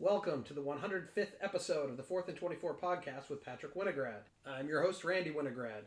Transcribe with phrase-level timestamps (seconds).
[0.00, 4.22] Welcome to the 105th episode of the 4th and 24 podcast with Patrick Winograd.
[4.46, 5.82] I'm your host, Randy Winograd.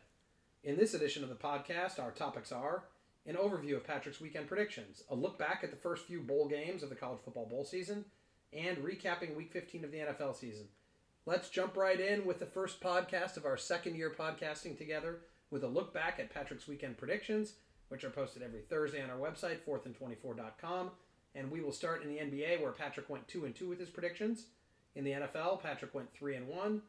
[0.62, 2.84] In this edition of the podcast, our topics are
[3.26, 6.84] an overview of Patrick's weekend predictions, a look back at the first few bowl games
[6.84, 8.04] of the college football bowl season,
[8.52, 10.68] and recapping week 15 of the NFL season.
[11.26, 15.64] Let's jump right in with the first podcast of our second year podcasting together with
[15.64, 17.54] a look back at Patrick's weekend predictions,
[17.88, 20.92] which are posted every Thursday on our website, 4thand24.com
[21.34, 23.90] and we will start in the NBA where Patrick went two and two with his
[23.90, 24.46] predictions.
[24.94, 26.82] In the NFL, Patrick went three and one.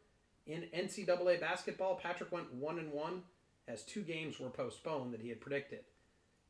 [0.46, 3.24] In NCAA basketball, Patrick went one and one
[3.68, 5.80] as two games were postponed that he had predicted.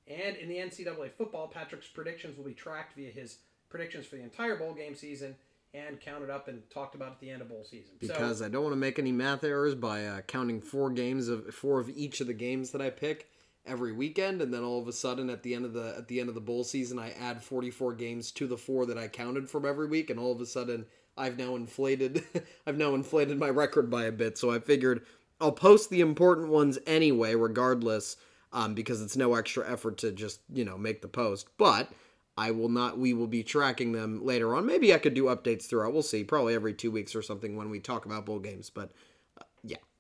[0.08, 3.40] And in the NCAA football, Patrick's predictions will be tracked via his
[3.70, 5.36] predictions for the entire bowl game season
[5.74, 7.94] and counted up and talked about at the end of bowl season.
[8.00, 11.28] Because so, I don't want to make any math errors by uh, counting four games
[11.28, 13.30] of four of each of the games that I pick
[13.68, 16.20] every weekend and then all of a sudden at the end of the at the
[16.20, 19.50] end of the bowl season I add 44 games to the 4 that I counted
[19.50, 20.86] from every week and all of a sudden
[21.18, 22.24] I've now inflated
[22.68, 24.38] I've now inflated my record by a bit.
[24.38, 25.06] So I figured
[25.42, 28.18] I'll post the important ones anyway regardless
[28.54, 31.48] um, because it's no extra effort to just you know make the post.
[31.58, 31.90] But
[32.38, 34.66] I will not we will be tracking them later on.
[34.66, 35.94] Maybe I could do updates throughout.
[35.94, 36.24] We'll see.
[36.24, 38.70] Probably every 2 weeks or something when we talk about bowl games.
[38.70, 38.92] But.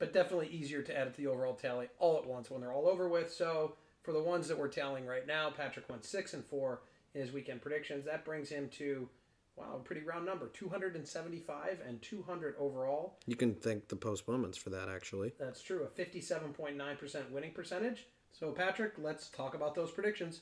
[0.06, 2.72] But definitely easier to add it to the overall tally all at once when they're
[2.72, 3.34] all over with.
[3.34, 6.82] So for the ones that we're tallying right now, Patrick went six and four
[7.16, 8.06] in his weekend predictions.
[8.06, 9.10] That brings him to
[9.56, 13.18] wow, a pretty round number, 275 and 200 overall.
[13.26, 15.32] You can thank the postponements for that, actually.
[15.40, 18.06] That's true, a 57.9% winning percentage.
[18.32, 20.42] So, Patrick, let's talk about those predictions.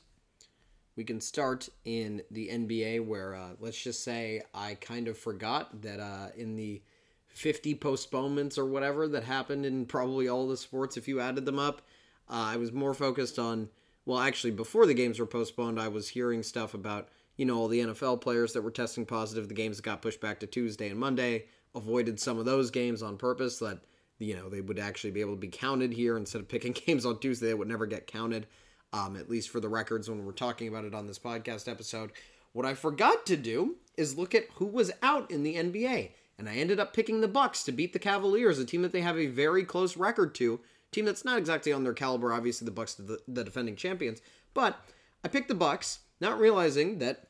[0.98, 5.81] We can start in the NBA, where uh, let's just say I kind of forgot
[5.83, 6.81] that uh, in the
[7.34, 11.59] 50 postponements or whatever that happened in probably all the sports if you added them
[11.59, 11.81] up.
[12.30, 13.70] Uh, I was more focused on,
[14.06, 17.67] well, actually, before the games were postponed, I was hearing stuff about, you know, all
[17.67, 21.00] the NFL players that were testing positive, the games got pushed back to Tuesday and
[21.00, 21.45] Monday,
[21.76, 23.80] avoided some of those games on purpose that,
[24.20, 27.06] you know, they would actually be able to be counted here instead of picking games
[27.06, 28.45] on Tuesday that would never get counted,
[28.93, 32.11] um, at least for the records when we're talking about it on this podcast episode.
[32.52, 36.49] What I forgot to do is look at who was out in the NBA and
[36.49, 39.17] I ended up picking the Bucks to beat the Cavaliers, a team that they have
[39.17, 40.60] a very close record to,
[40.92, 42.33] team that's not exactly on their caliber.
[42.33, 44.21] Obviously, the Bucks the, the defending champions,
[44.54, 44.80] but
[45.23, 47.27] I picked the Bucks, not realizing that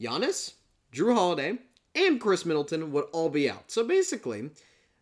[0.00, 0.54] Giannis,
[0.92, 1.58] Jrue Holiday,
[1.94, 3.70] and Khris Middleton would all be out.
[3.70, 4.50] So basically,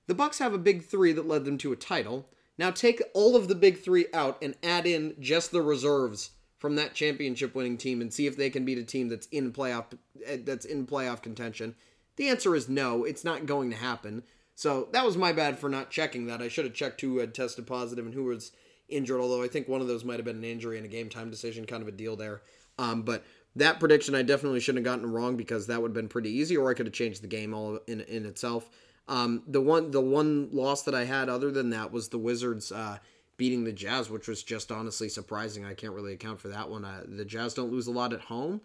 [0.07, 2.29] the Bucks have a big three that led them to a title.
[2.59, 6.75] Now take all of the big three out and add in just the reserves from
[6.77, 9.85] that championship winning team and see if they can beat a team that's in playoff
[10.27, 11.75] eh, that's in playoff contention
[12.19, 14.23] the answer is no, it's not going to happen.
[14.55, 16.43] So that was my bad for not checking that.
[16.43, 18.53] I should have checked who had tested positive and who was
[18.89, 21.09] injured, although I think one of those might have been an injury and a game
[21.09, 22.43] time decision, kind of a deal there.
[22.79, 23.25] Um, but
[23.57, 26.57] that prediction I definitely shouldn't have gotten wrong because that would have been pretty easy,
[26.57, 28.69] or I could have changed the game all in in itself.
[29.07, 32.71] Um, the one the one loss that I had other than that was the Wizards
[32.71, 32.99] uh,
[33.37, 35.65] beating the Jazz, which was just honestly surprising.
[35.65, 36.85] I can't really account for that one.
[36.85, 38.61] Uh, the Jazz don't lose a lot at home,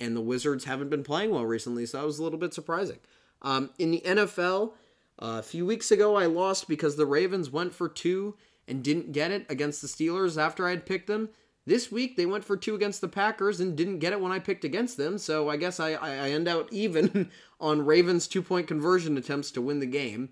[0.00, 2.98] and the Wizards haven't been playing well recently, so that was a little bit surprising.
[3.42, 4.72] Um, in the NFL,
[5.20, 8.36] uh, a few weeks ago, I lost because the Ravens went for two
[8.68, 11.30] and didn't get it against the Steelers after I had picked them.
[11.66, 14.38] This week, they went for two against the Packers and didn't get it when I
[14.38, 17.30] picked against them, so I guess I, I end out even
[17.60, 20.30] on Ravens' two point conversion attempts to win the game.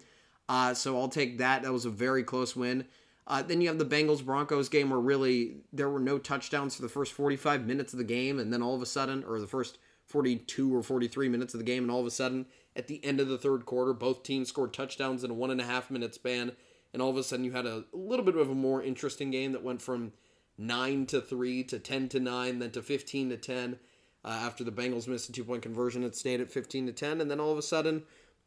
[0.48, 1.62] Uh, so I'll take that.
[1.62, 2.86] That was a very close win.
[3.26, 6.82] Uh, then you have the Bengals Broncos game where really there were no touchdowns for
[6.82, 9.46] the first 45 minutes of the game, and then all of a sudden, or the
[9.46, 12.46] first 42 or 43 minutes of the game, and all of a sudden,
[12.76, 15.60] at the end of the third quarter, both teams scored touchdowns in a one and
[15.60, 16.52] a half minute span,
[16.92, 19.52] and all of a sudden you had a, little bit of a more interesting game
[19.52, 20.12] that went from
[20.58, 23.78] 9 to 3 to 10 to 9, then to 15 to 10.
[24.24, 27.20] Uh, after the Bengals missed a two point conversion, it stayed at 15 to 10,
[27.20, 28.02] and then all of a sudden,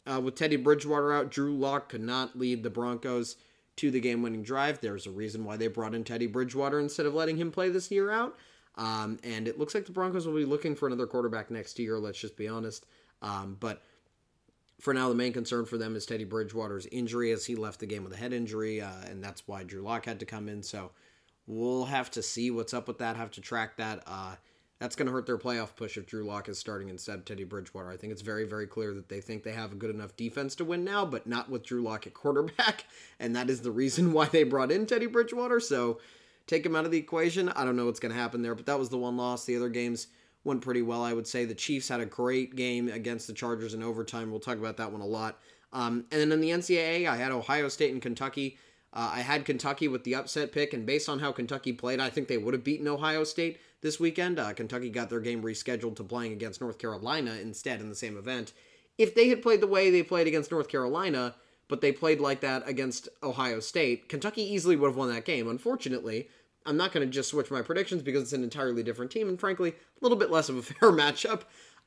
[0.05, 3.35] uh, with Teddy Bridgewater out, Drew Lock could not lead the Broncos
[3.77, 4.81] to the game winning drive.
[4.81, 7.89] There's a reason why they brought in Teddy Bridgewater instead of letting him play this
[7.89, 8.35] year out.
[8.75, 11.97] Um, and it looks like the Broncos will be looking for another quarterback next year,
[11.97, 12.85] let's just be honest.
[13.21, 13.81] Um, but
[14.79, 17.87] for now, the main concern for them is Teddy Bridgewater's injury as he left the
[17.87, 20.61] game with a head injury, uh, and that's why Drew Lock had to come in.
[20.61, 20.91] So
[21.47, 24.03] we'll have to see what's up with that, have to track that.
[24.05, 24.35] Uh,
[24.79, 27.43] that's going to hurt their playoff push if Drew Lock is starting instead of Teddy
[27.43, 27.89] Bridgewater.
[27.89, 30.55] I think it's very, very clear that they think they have a good enough defense
[30.55, 32.85] to win now, but not with Drew Lock at quarterback.
[33.19, 35.59] And that is the reason why they brought in Teddy Bridgewater.
[35.59, 35.99] So
[36.45, 37.49] take him out of the equation.
[37.49, 39.45] I don't know what's going to happen there, but that was the one loss.
[39.45, 40.07] The other games
[40.43, 41.45] went pretty well, I would say.
[41.45, 44.29] The Chiefs had a great game against the Chargers in overtime.
[44.29, 45.39] We'll talk about that one a lot.
[45.73, 48.57] Um, and then in the NCAA, I had Ohio State and Kentucky.
[48.93, 52.09] Uh, I had Kentucky with the upset pick, and based on how Kentucky played, I
[52.09, 54.39] think they would have beaten Ohio State this weekend.
[54.39, 58.17] Uh, Kentucky got their game rescheduled to playing against North Carolina instead in the same
[58.17, 58.53] event
[58.97, 61.35] if they had played the way they played against North Carolina,
[61.67, 65.47] but they played like that against Ohio State, Kentucky easily would have won that game.
[65.47, 66.29] Unfortunately,
[66.65, 69.39] I'm not going to just switch my predictions because it's an entirely different team and
[69.39, 71.43] frankly, a little bit less of a fair matchup.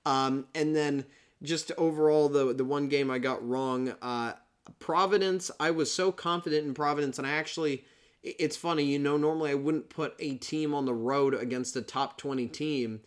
[0.07, 1.05] Um, and then
[1.43, 4.35] just overall, the the one game I got wrong, uh,
[4.79, 5.51] Providence.
[5.59, 7.85] I was so confident in Providence, and I actually,
[8.23, 11.83] it's funny, you know, normally I wouldn't put a team on the road against a
[11.83, 13.01] top 20 team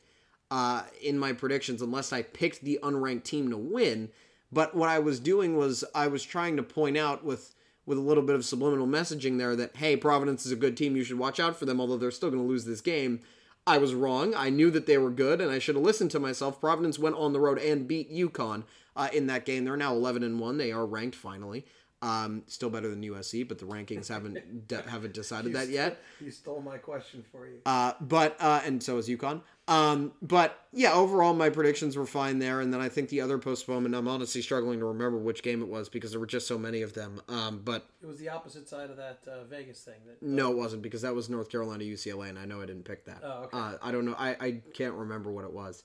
[0.49, 4.09] uh, in my predictions unless I picked the unranked team to win.
[4.51, 7.55] But what I was doing was I was trying to point out with
[7.85, 10.95] with a little bit of subliminal messaging there that hey, Providence is a good team,
[10.95, 13.19] you should watch out for them, although they're still going to lose this game.
[13.65, 14.33] I was wrong.
[14.35, 16.59] I knew that they were good, and I should have listened to myself.
[16.59, 18.63] Providence went on the road and beat UConn
[18.95, 19.63] uh, in that game.
[19.63, 20.57] They're now 11 and one.
[20.57, 21.65] They are ranked finally.
[22.03, 26.01] Um, still better than USC, but the rankings haven't de- haven't decided that yet.
[26.19, 27.59] You stole my question for you.
[27.65, 29.39] Uh, but uh, and so is UConn.
[29.69, 33.37] Um, but yeah, overall my predictions were fine there, and then I think the other
[33.37, 33.95] postponement.
[33.95, 36.81] I'm honestly struggling to remember which game it was because there were just so many
[36.81, 37.21] of them.
[37.29, 40.01] Um, but it was the opposite side of that uh, Vegas thing.
[40.05, 42.83] That no, it wasn't because that was North Carolina UCLA, and I know I didn't
[42.83, 43.21] pick that.
[43.23, 43.57] Oh, okay.
[43.57, 44.15] Uh, I don't know.
[44.19, 45.83] I, I can't remember what it was.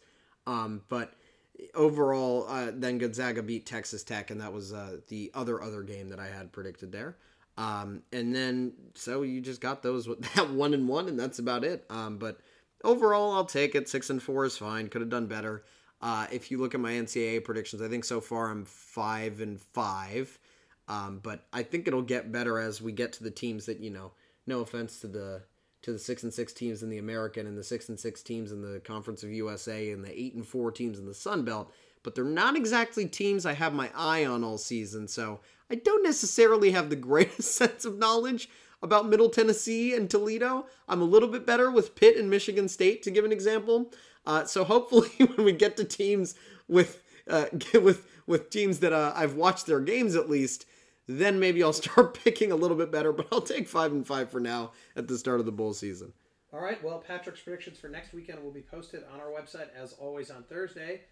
[0.48, 1.12] Um, but
[1.74, 6.08] overall, uh, then Gonzaga beat Texas Tech, and that was uh, the other other game
[6.08, 7.16] that I had predicted there.
[7.56, 11.38] Um, and then so you just got those with that one and one, and that's
[11.38, 11.84] about it.
[11.90, 12.40] Um, but
[12.84, 13.88] overall, I'll take it.
[13.88, 14.88] Six and four is fine.
[14.88, 15.64] Could have done better.
[16.00, 19.60] Uh, if you look at my NCAA predictions, I think so far I'm five and
[19.60, 20.38] five.
[20.86, 23.90] Um, but I think it'll get better as we get to the teams that you
[23.90, 24.12] know.
[24.46, 25.42] No offense to the
[25.82, 28.52] to the six and six teams in the American and the six and six teams
[28.52, 31.72] in the Conference of USA and the eight and four teams in the Sun Belt,
[32.02, 35.08] but they're not exactly teams I have my eye on all season.
[35.08, 35.40] So
[35.70, 38.48] I don't necessarily have the greatest sense of knowledge
[38.82, 40.66] about Middle Tennessee and Toledo.
[40.88, 43.92] I'm a little bit better with Pitt and Michigan State, to give an example.
[44.26, 46.34] Uh, so hopefully, when we get to teams
[46.68, 50.66] with uh, with with teams that uh, I've watched their games at least,
[51.08, 53.12] then maybe I'll start picking a little bit better.
[53.12, 56.12] But I'll take five and five for now at the start of the bowl season.
[56.52, 56.82] All right.
[56.82, 60.44] Well, Patrick's predictions for next weekend will be posted on our website as always on
[60.44, 61.02] Thursday.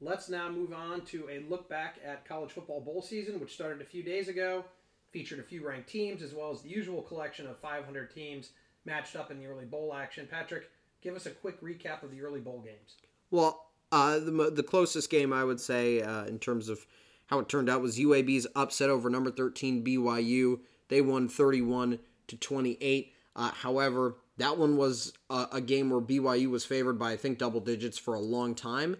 [0.00, 3.82] Let's now move on to a look back at college football bowl season, which started
[3.82, 4.64] a few days ago
[5.12, 8.50] featured a few ranked teams as well as the usual collection of 500 teams
[8.84, 10.28] matched up in the early bowl action.
[10.30, 10.70] Patrick,
[11.02, 12.96] give us a quick recap of the early bowl games.
[13.30, 16.86] Well, uh, the the closest game I would say uh, in terms of
[17.28, 20.60] how it turned out was UAB's upset over number 13 BYU.
[20.88, 23.12] They won 31 to 28.
[23.36, 27.38] Uh, however, that one was a, a game where BYU was favored by I think
[27.38, 28.96] double digits for a long time.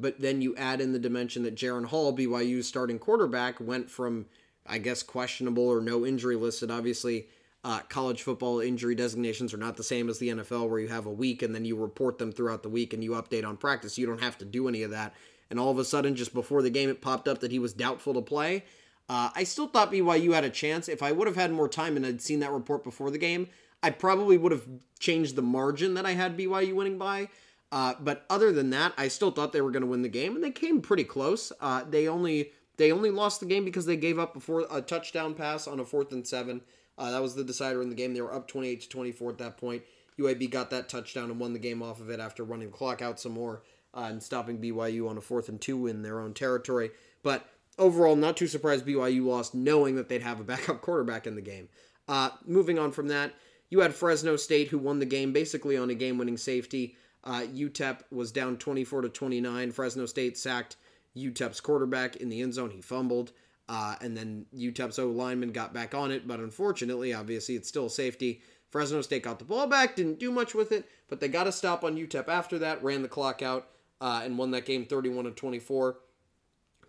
[0.00, 4.26] But then you add in the dimension that Jaren Hall, BYU's starting quarterback, went from
[4.66, 6.70] I guess, questionable or no injury listed.
[6.70, 7.26] Obviously,
[7.64, 11.06] uh, college football injury designations are not the same as the NFL, where you have
[11.06, 13.98] a week and then you report them throughout the week and you update on practice.
[13.98, 15.14] You don't have to do any of that.
[15.52, 17.74] And all of a sudden, just before the game, it popped up that he was
[17.74, 18.64] doubtful to play.
[19.06, 20.88] Uh, I still thought BYU had a chance.
[20.88, 23.48] If I would have had more time and I'd seen that report before the game,
[23.82, 24.66] I probably would have
[24.98, 27.28] changed the margin that I had BYU winning by.
[27.70, 30.34] Uh, but other than that, I still thought they were going to win the game,
[30.34, 31.52] and they came pretty close.
[31.60, 35.34] Uh, they only they only lost the game because they gave up before a touchdown
[35.34, 36.62] pass on a fourth and seven.
[36.96, 38.14] Uh, that was the decider in the game.
[38.14, 39.82] They were up 28 to 24 at that point.
[40.18, 43.02] UAB got that touchdown and won the game off of it after running the clock
[43.02, 43.62] out some more
[43.94, 46.90] and stopping BYU on a fourth and two in their own territory.
[47.22, 47.46] But
[47.78, 51.42] overall, not too surprised BYU lost, knowing that they'd have a backup quarterback in the
[51.42, 51.68] game.
[52.08, 53.32] Uh, moving on from that,
[53.70, 56.96] you had Fresno State who won the game basically on a game-winning safety.
[57.24, 59.72] Uh, UTEP was down 24 to 29.
[59.72, 60.76] Fresno State sacked
[61.16, 62.70] UTEP's quarterback in the end zone.
[62.70, 63.32] He fumbled.
[63.68, 67.88] Uh, and then UTEP's O lineman got back on it, but unfortunately, obviously, it's still
[67.88, 68.42] safety.
[68.68, 71.52] Fresno State got the ball back, didn't do much with it, but they got a
[71.52, 73.68] stop on UTEP after that, ran the clock out,
[74.02, 75.96] uh, and won that game 31 to 24.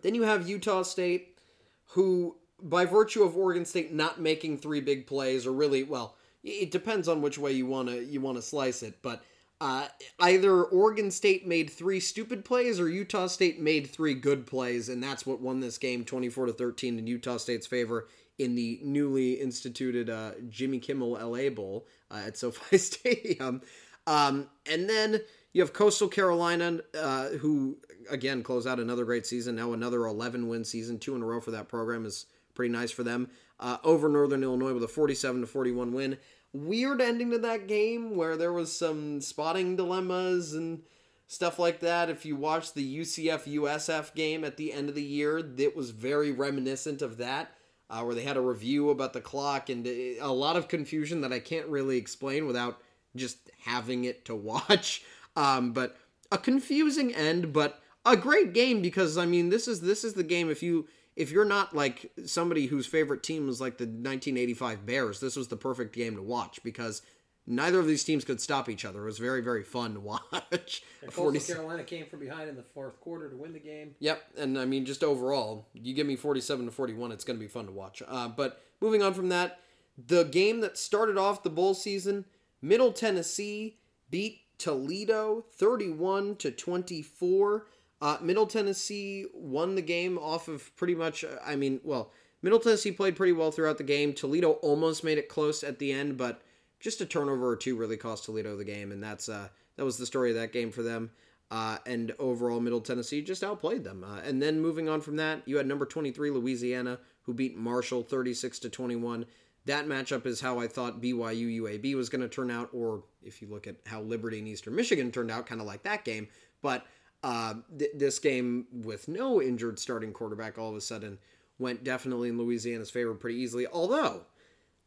[0.02, 1.38] Then you have Utah State,
[1.86, 6.72] who, by virtue of Oregon State not making three big plays, or really, well, it
[6.72, 9.22] depends on which way you wanna you wanna slice it, but
[9.60, 9.86] uh,
[10.20, 15.02] either Oregon State made three stupid plays or Utah State made three good plays, and
[15.02, 19.34] that's what won this game 24 to 13 in Utah State's favor in the newly
[19.34, 23.62] instituted uh, Jimmy Kimmel LA Bowl uh, at SoFi Stadium.
[24.06, 25.20] Um, and then
[25.54, 27.78] you have Coastal Carolina, uh, who
[28.10, 29.56] again close out another great season.
[29.56, 32.90] Now another 11 win season, two in a row for that program is pretty nice
[32.90, 33.30] for them.
[33.58, 36.18] Uh, over Northern Illinois with a 47 to 41 win
[36.54, 40.82] weird ending to that game where there was some spotting dilemmas and
[41.26, 42.08] stuff like that.
[42.08, 45.90] If you watch the UCF USF game at the end of the year, it was
[45.90, 47.52] very reminiscent of that,
[47.90, 51.32] uh, where they had a review about the clock and a lot of confusion that
[51.32, 52.80] I can't really explain without
[53.16, 55.02] just having it to watch.
[55.36, 55.96] Um, but
[56.30, 60.22] a confusing end, but a great game because I mean this is this is the
[60.22, 60.86] game if you
[61.16, 65.48] if you're not like somebody whose favorite team was like the 1985 Bears, this was
[65.48, 67.02] the perfect game to watch because
[67.46, 69.02] neither of these teams could stop each other.
[69.02, 70.00] It was very very fun to
[70.32, 70.82] watch.
[71.02, 73.94] And Coastal Carolina came from behind in the fourth quarter to win the game.
[74.00, 77.44] Yep, and I mean just overall, you give me 47 to 41, it's going to
[77.44, 78.02] be fun to watch.
[78.06, 79.60] Uh, but moving on from that,
[79.96, 82.24] the game that started off the bowl season,
[82.60, 83.78] Middle Tennessee
[84.10, 87.66] beat Toledo 31 to 24.
[88.00, 92.58] Uh, Middle Tennessee won the game off of pretty much, uh, I mean, well, Middle
[92.58, 94.14] Tennessee played pretty well throughout the game.
[94.14, 96.40] Toledo almost made it close at the end, but
[96.80, 99.98] just a turnover or two really cost Toledo the game, and that's uh, that was
[99.98, 101.10] the story of that game for them.
[101.50, 104.02] Uh, and overall, Middle Tennessee just outplayed them.
[104.02, 108.02] Uh, and then moving on from that, you had number 23 Louisiana, who beat Marshall
[108.02, 109.26] 36 to 21
[109.66, 113.40] that matchup is how I thought BYU UAB was going to turn out, or if
[113.40, 116.28] you look at how Liberty and Eastern Michigan turned out, kind of like that game.
[116.62, 116.86] But
[117.22, 121.18] uh, th- this game with no injured starting quarterback all of a sudden
[121.58, 123.66] went definitely in Louisiana's favor pretty easily.
[123.66, 124.26] Although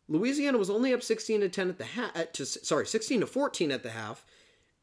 [0.07, 3.83] Louisiana was only up 16 to 10 at the half, sorry 16 to 14 at
[3.83, 4.25] the half,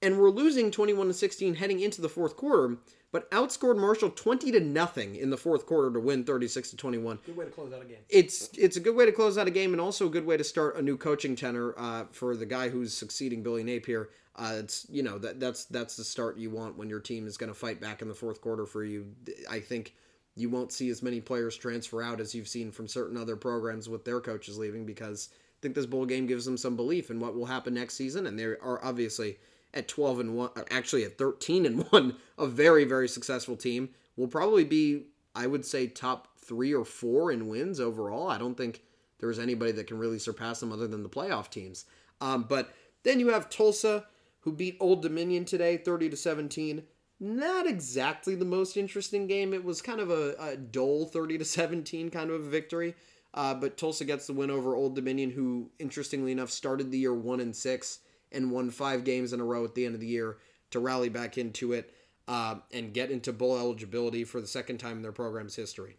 [0.02, 2.78] and we're losing 21 to 16 heading into the fourth quarter
[3.14, 7.20] but outscored Marshall 20 to nothing in the fourth quarter to win 36 to 21.
[7.24, 7.98] Good way to close out a game.
[8.08, 10.36] It's it's a good way to close out a game and also a good way
[10.36, 14.08] to start a new coaching tenor uh, for the guy who's succeeding Billy Napier.
[14.34, 17.36] Uh, it's you know that that's that's the start you want when your team is
[17.36, 19.06] going to fight back in the fourth quarter for you.
[19.48, 19.94] I think
[20.34, 23.88] you won't see as many players transfer out as you've seen from certain other programs
[23.88, 27.20] with their coaches leaving because I think this bowl game gives them some belief in
[27.20, 29.38] what will happen next season and they are obviously
[29.74, 33.90] at 12 and 1 actually at 13 and 1 a very very successful team.
[34.16, 38.28] Will probably be i would say top 3 or 4 in wins overall.
[38.28, 38.82] I don't think
[39.18, 41.84] there's anybody that can really surpass them other than the playoff teams.
[42.20, 44.06] Um, but then you have tulsa
[44.40, 46.84] who beat old dominion today 30 to 17
[47.20, 49.54] not exactly the most interesting game.
[49.54, 52.94] It was kind of a, a dull 30 to 17 kind of a victory.
[53.32, 57.14] Uh, but tulsa gets the win over old dominion who interestingly enough started the year
[57.14, 57.98] 1 and 6
[58.34, 60.38] and won five games in a row at the end of the year
[60.70, 61.94] to rally back into it
[62.28, 65.96] uh, and get into bowl eligibility for the second time in their program's history.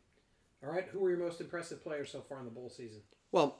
[0.63, 3.01] All right, who were your most impressive players so far in the bowl season?
[3.31, 3.59] Well,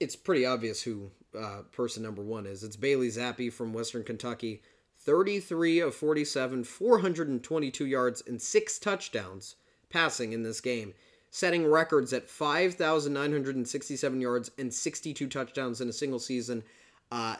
[0.00, 2.64] it's pretty obvious who uh, person number one is.
[2.64, 4.62] It's Bailey Zappe from Western Kentucky.
[4.98, 9.56] 33 of 47, 422 yards, and six touchdowns
[9.90, 10.94] passing in this game,
[11.30, 16.62] setting records at 5,967 yards and 62 touchdowns in a single season.
[17.12, 17.36] Uh,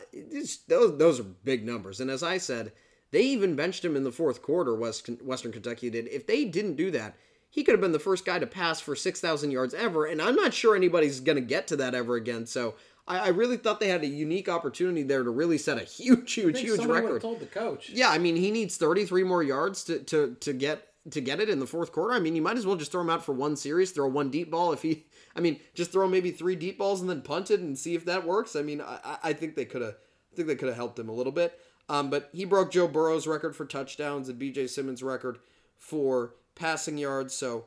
[0.69, 1.99] those those are big numbers.
[1.99, 2.73] And as I said,
[3.11, 4.75] they even benched him in the fourth quarter.
[4.75, 6.09] West, Western Kentucky did.
[6.09, 7.17] If they didn't do that,
[7.49, 10.05] he could have been the first guy to pass for six thousand yards ever.
[10.05, 12.45] And I'm not sure anybody's going to get to that ever again.
[12.45, 12.75] So
[13.09, 16.35] I, I, really thought they had a unique opportunity there to really set a huge,
[16.35, 17.23] huge, huge record.
[17.23, 17.89] Told the coach.
[17.89, 21.49] Yeah, I mean he needs 33 more yards to to to get to get it
[21.49, 22.13] in the fourth quarter.
[22.13, 24.31] I mean, you might as well just throw him out for one series, throw one
[24.31, 27.51] deep ball if he I mean, just throw maybe three deep balls and then punt
[27.51, 28.57] it and see if that works.
[28.57, 29.95] I mean, I, I think they could have,
[30.33, 31.59] I think they could have helped him a little bit.
[31.89, 34.69] Um, but he broke Joe Burrow's record for touchdowns and B.J.
[34.69, 35.39] Symons' record
[35.77, 37.35] for passing yards.
[37.35, 37.67] So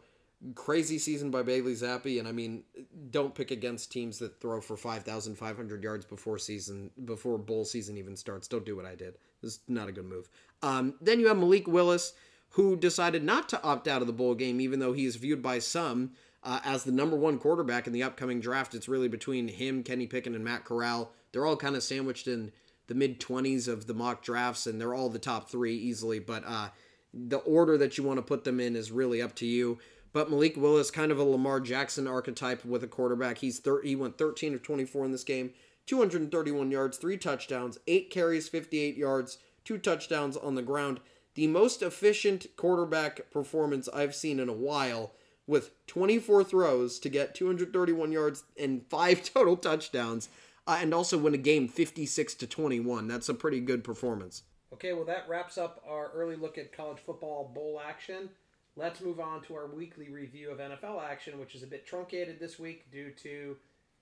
[0.53, 2.19] crazy season by Bailey Zappe.
[2.19, 2.63] And I mean,
[3.09, 7.37] don't pick against teams that throw for five thousand five hundred yards before season before
[7.37, 8.47] bowl season even starts.
[8.47, 9.17] Don't do what I did.
[9.41, 10.29] Is not a good move.
[10.61, 12.13] Um, then you have Malik Willis,
[12.49, 15.41] who decided not to opt out of the bowl game, even though he is viewed
[15.41, 16.11] by some
[16.45, 18.75] uh, as the number one quarterback in the upcoming draft.
[18.75, 21.11] It's really between him, Kenny Pickett, and Matt Corral.
[21.31, 22.51] They're all kind of sandwiched in
[22.87, 26.19] the mid 20s of the mock drafts, and they're all the top three easily.
[26.19, 26.69] But uh,
[27.13, 29.79] the order that you want to put them in is really up to you.
[30.13, 33.39] But Malik Willis, kind of a Lamar Jackson archetype with a quarterback.
[33.39, 35.51] He's thir- he went 13 of 24 in this game,
[35.87, 41.01] 231 yards, three touchdowns, eight carries, 58 yards, two touchdowns on the ground.
[41.33, 45.11] The most efficient quarterback performance I've seen in a while
[45.47, 50.29] with 24 throws to get 231 yards and five total touchdowns,
[50.67, 53.07] uh, and also win a game 56 to 21.
[53.07, 54.43] That's a pretty good performance.
[54.73, 58.29] Okay, well that wraps up our early look at college football bowl action.
[58.75, 62.39] Let's move on to our weekly review of NFL action, which is a bit truncated
[62.39, 63.55] this week due to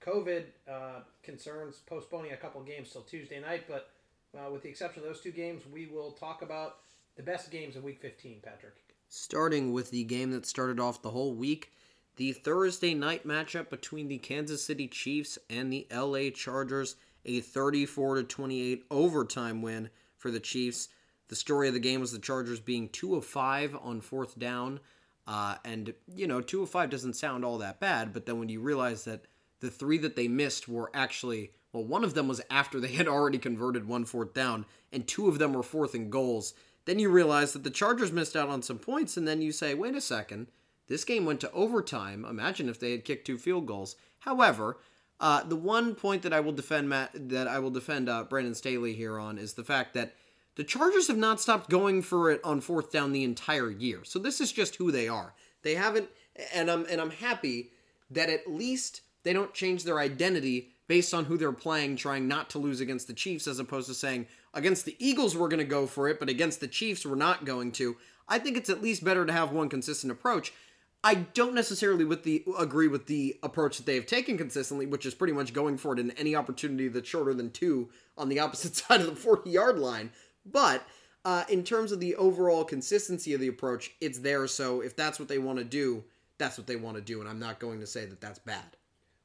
[0.04, 3.66] COVID uh, concerns, postponing a couple games till Tuesday night.
[3.68, 3.92] But
[4.36, 6.78] uh, with the exception of those two games, we will talk about
[7.18, 8.83] the best games of Week 15, Patrick
[9.14, 11.72] starting with the game that started off the whole week
[12.16, 18.24] the Thursday night matchup between the Kansas City Chiefs and the LA Chargers, a 34
[18.24, 20.90] 28 overtime win for the Chiefs.
[21.28, 24.80] The story of the game was the Chargers being 2 of 5 on fourth down.
[25.28, 28.50] Uh, and, you know, 2 of 5 doesn't sound all that bad, but then when
[28.50, 29.26] you realize that
[29.60, 33.08] the three that they missed were actually, well, one of them was after they had
[33.08, 36.54] already converted one fourth down, and two of them were fourth and goals
[36.86, 39.74] then you realize that the Chargers missed out on some points, and then you say,
[39.74, 40.48] wait a second,
[40.88, 42.26] this game went to overtime.
[42.26, 43.96] Imagine if they had kicked two field goals.
[44.20, 44.78] However,
[45.20, 48.56] uh, the one point that I will defend Matt, that I will defend uh, Brandon
[48.56, 50.14] Staley here on is the fact that
[50.56, 54.02] the Chargers have not stopped going for it on fourth down the entire year.
[54.04, 55.34] So this is just who they are.
[55.62, 56.10] They haven't,
[56.54, 57.72] and I'm and I'm happy
[58.12, 62.50] that at least they don't change their identity based on who they're playing, trying not
[62.52, 65.66] to lose against the Chiefs, as opposed to saying against the Eagles we're going to
[65.66, 67.98] go for it, but against the Chiefs we're not going to.
[68.28, 70.54] I think it's at least better to have one consistent approach.
[71.04, 75.06] I don't necessarily with the agree with the approach that they have taken consistently, which
[75.06, 78.40] is pretty much going for it in any opportunity that's shorter than two on the
[78.40, 80.12] opposite side of the 40 yard line.
[80.46, 80.84] But
[81.26, 84.48] uh, in terms of the overall consistency of the approach, it's there.
[84.48, 86.04] So if that's what they want to do,
[86.38, 87.20] that's what they want to do.
[87.20, 88.78] And I'm not going to say that that's bad.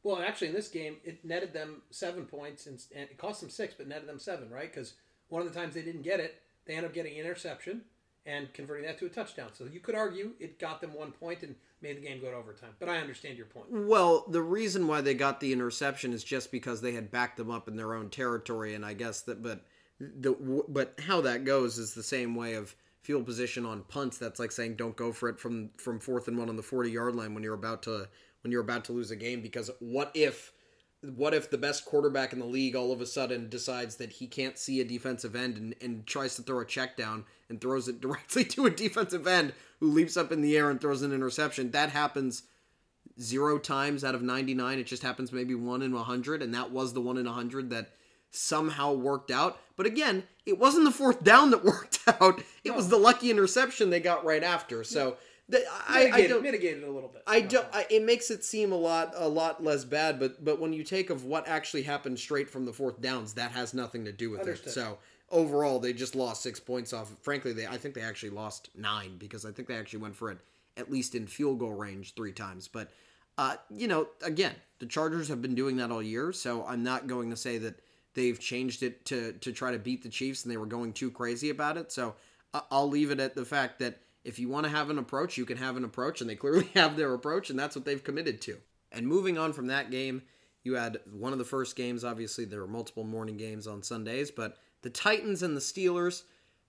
[0.03, 3.51] Well, actually, in this game, it netted them seven points, and, and it cost them
[3.51, 4.73] six, but netted them seven, right?
[4.73, 4.95] Because
[5.29, 7.83] one of the times they didn't get it, they ended up getting an interception
[8.27, 9.49] and converting that to a touchdown.
[9.55, 12.37] So you could argue it got them one point and made the game go to
[12.37, 12.71] overtime.
[12.79, 13.67] But I understand your point.
[13.71, 17.51] Well, the reason why they got the interception is just because they had backed them
[17.51, 19.65] up in their own territory, and I guess that, but
[19.99, 20.33] the
[20.69, 24.19] but how that goes is the same way of field position on punts.
[24.19, 26.91] That's like saying don't go for it from from fourth and one on the forty
[26.91, 28.09] yard line when you're about to
[28.43, 30.53] when you're about to lose a game because what if
[31.03, 34.27] what if the best quarterback in the league all of a sudden decides that he
[34.27, 37.89] can't see a defensive end and, and tries to throw a check down and throws
[37.89, 41.13] it directly to a defensive end who leaps up in the air and throws an
[41.13, 41.71] interception?
[41.71, 42.43] That happens
[43.21, 44.79] zero times out of 99.
[44.79, 47.93] It just happens maybe one in 100, and that was the one in 100 that
[48.31, 49.59] somehow worked out.
[49.77, 52.43] But again, it wasn't the fourth down that worked out.
[52.65, 54.83] It was the lucky interception they got right after.
[54.85, 55.17] So
[55.49, 57.23] the, I, I don't mitigated a little bit.
[57.27, 57.67] I don't.
[57.73, 60.21] I, it makes it seem a lot a lot less bad.
[60.21, 63.53] But but when you take of what actually happened straight from the fourth downs, that
[63.53, 64.69] has nothing to do with Understood.
[64.69, 64.73] it.
[64.73, 64.99] So
[65.31, 67.11] overall, they just lost six points off.
[67.23, 70.31] Frankly, they I think they actually lost nine because I think they actually went for
[70.31, 70.39] it
[70.77, 72.69] at least in field goal range three times.
[72.69, 72.91] But
[73.39, 77.07] uh, you know, again, the Chargers have been doing that all year, so I'm not
[77.07, 77.81] going to say that
[78.13, 81.11] they've changed it to to try to beat the Chiefs and they were going too
[81.11, 81.91] crazy about it.
[81.91, 82.17] So
[82.71, 85.47] I'll leave it at the fact that if you want to have an approach, you
[85.47, 88.41] can have an approach, and they clearly have their approach, and that's what they've committed
[88.43, 88.59] to.
[88.93, 90.23] And moving on from that game,
[90.63, 92.05] you had one of the first games.
[92.05, 96.23] Obviously, there were multiple morning games on Sundays, but the Titans and the Steelers.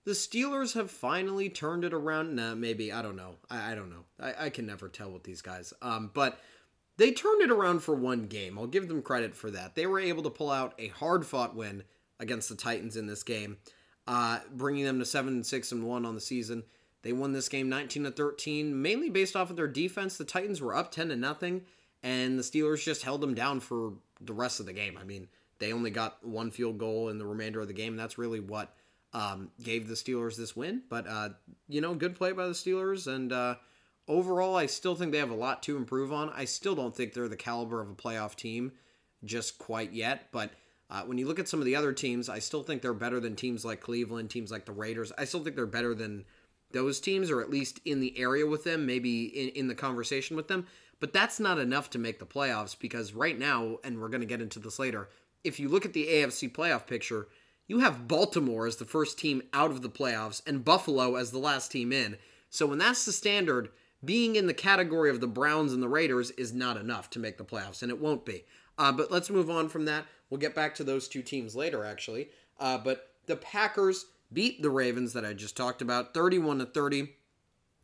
[0.06, 2.36] The Steelers have finally turned it around.
[2.36, 3.36] Nah, maybe I don't know.
[3.50, 4.06] I, I don't know.
[4.20, 5.74] I, I, can never tell with these guys.
[5.82, 6.40] Um, but
[6.98, 8.58] they turned it around for one game.
[8.58, 9.76] I'll give them credit for that.
[9.76, 11.84] They were able to pull out a hard fought win
[12.20, 13.58] against the Titans in this game,
[14.08, 16.64] uh, bringing them to 7 6 and 1 on the season.
[17.02, 20.18] They won this game 19 to 13, mainly based off of their defense.
[20.18, 21.62] The Titans were up 10 to nothing,
[22.04, 24.98] and the Steelers just held them down for the rest of the game.
[25.00, 25.28] I mean,
[25.60, 27.96] they only got one field goal in the remainder of the game.
[27.96, 28.76] That's really what
[29.14, 30.84] um, gave the Steelers this win.
[30.90, 31.30] But, uh,
[31.68, 33.56] you know, good play by the Steelers, and uh,
[34.08, 36.30] overall, I still think they have a lot to improve on.
[36.36, 38.74] I still don't think they're the caliber of a playoff team
[39.24, 40.52] just quite yet, but
[40.90, 43.20] uh, when you look at some of the other teams, I still think they're better
[43.20, 45.12] than teams like Cleveland, teams like the Raiders.
[45.18, 46.26] I still think they're better than
[46.72, 50.36] those teams, or at least in the area with them, maybe in, in the conversation
[50.36, 50.68] with them.
[51.00, 54.28] But that's not enough to make the playoffs because right now, and we're going to
[54.28, 55.10] get into this later,
[55.44, 57.28] if you look at the AFC playoff picture,
[57.68, 61.38] you have Baltimore as the first team out of the playoffs and Buffalo as the
[61.38, 62.18] last team in.
[62.50, 63.70] So when that's the standard,
[64.04, 67.38] being in the category of the Browns and the Raiders is not enough to make
[67.38, 68.44] the playoffs, and it won't be.
[68.78, 70.06] Uh, but let's move on from that.
[70.30, 72.30] We'll get back to those two teams later, actually.
[72.60, 77.10] Uh, but the Packers beat the Ravens that I just talked about, 31 to 30.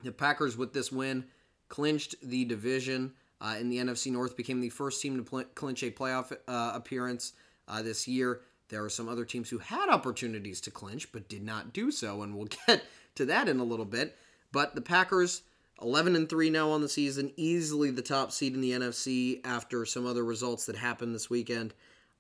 [0.04, 1.26] The Packers, with this win,
[1.70, 5.84] clinched the division uh, in the NFC North, became the first team to pl- clinch
[5.84, 7.34] a playoff uh, appearance
[7.68, 8.42] uh, this year.
[8.70, 12.22] There are some other teams who had opportunities to clinch but did not do so,
[12.22, 12.84] and we'll get
[13.16, 14.18] to that in a little bit.
[14.52, 15.44] But the Packers
[15.82, 19.86] 11 and 3 now on the season, easily the top seed in the NFC after
[19.86, 21.74] some other results that happened this weekend.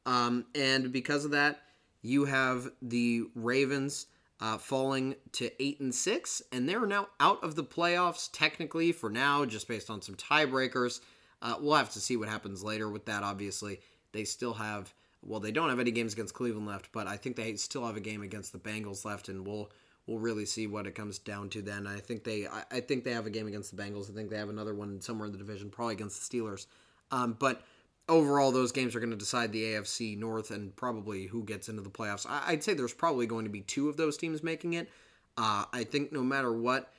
[0.05, 1.61] Um, and because of that,
[2.01, 4.07] you have the Ravens
[4.39, 9.09] uh, falling to 8 and 6, and they're now out of the playoffs technically for
[9.09, 10.99] now, just based on some tiebreakers.
[11.41, 13.79] Uh, we'll have to see what happens later with that, obviously.
[14.11, 17.35] They still have, well, they don't have any games against Cleveland left, but I think
[17.35, 19.71] they still have a game against the Bengals left, and we'll
[20.07, 21.87] we'll really see what it comes down to then.
[21.87, 24.09] I think they I, I, think they have a game against the Bengals.
[24.09, 26.67] I think they have another one somewhere in the division, probably against the Steelers.
[27.11, 27.63] Um, but
[28.07, 31.81] overall, those games are going to decide the AFC North and probably who gets into
[31.81, 32.25] the playoffs.
[32.29, 34.89] I, would say there's probably going to be two of those teams making it.
[35.37, 36.91] Uh, I think no matter what,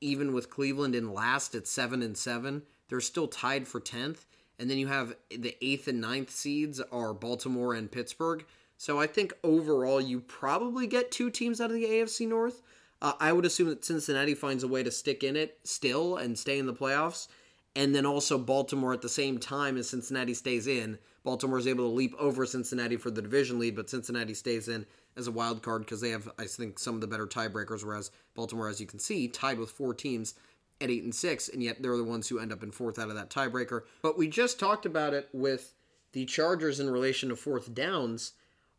[0.00, 4.26] even with Cleveland in last at seven and seven, they're still tied for tenth.
[4.58, 8.44] And then you have the eighth and ninth seeds are Baltimore and Pittsburgh.
[8.76, 12.62] So I think overall you probably get two teams out of the AFC North.
[13.00, 16.38] Uh, I would assume that Cincinnati finds a way to stick in it still and
[16.38, 17.28] stay in the playoffs.
[17.74, 20.98] And then also Baltimore at the same time as Cincinnati stays in.
[21.24, 24.84] Baltimore is able to leap over Cincinnati for the division lead, but Cincinnati stays in
[25.16, 27.84] as a wild card because they have, I think, some of the better tiebreakers.
[27.84, 30.34] Whereas Baltimore, as you can see, tied with four teams
[30.80, 33.08] at eight and six, and yet they're the ones who end up in fourth out
[33.08, 33.82] of that tiebreaker.
[34.02, 35.74] But we just talked about it with
[36.12, 38.32] the Chargers in relation to fourth downs.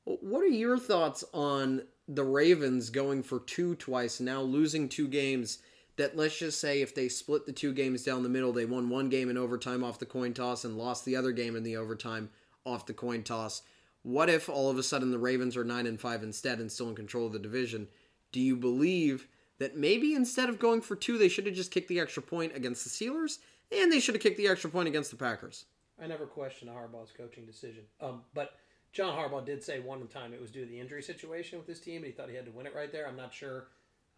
[0.03, 5.59] What are your thoughts on the Ravens going for two twice, now losing two games?
[5.97, 8.89] That let's just say if they split the two games down the middle, they won
[8.89, 11.77] one game in overtime off the coin toss and lost the other game in the
[11.77, 12.29] overtime
[12.65, 13.61] off the coin toss.
[14.01, 16.89] What if all of a sudden the Ravens are nine and five instead and still
[16.89, 17.87] in control of the division?
[18.31, 19.27] Do you believe
[19.59, 22.55] that maybe instead of going for two, they should have just kicked the extra point
[22.55, 23.37] against the Steelers
[23.71, 25.65] and they should have kicked the extra point against the Packers?
[26.01, 27.83] I never questioned Harbaugh's coaching decision.
[28.01, 28.57] Um, but
[28.91, 31.79] John Harbaugh did say one time it was due to the injury situation with his
[31.79, 33.07] team, and he thought he had to win it right there.
[33.07, 33.67] I'm not sure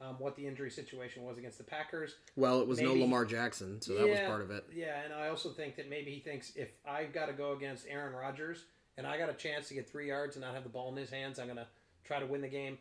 [0.02, 2.16] um, what the injury situation was against the Packers.
[2.36, 4.66] Well, it was maybe, no Lamar Jackson, so that was part of it.
[4.74, 7.86] Yeah, and I also think that maybe he thinks if I've got to go against
[7.90, 8.66] Aaron Rodgers
[8.98, 10.98] and I got a chance to get three yards and not have the ball in
[10.98, 11.68] his hands, I'm going to
[12.04, 12.78] try to win the game.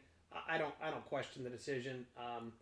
[0.49, 2.07] I don't I don't question the decision.
[2.19, 2.53] Um,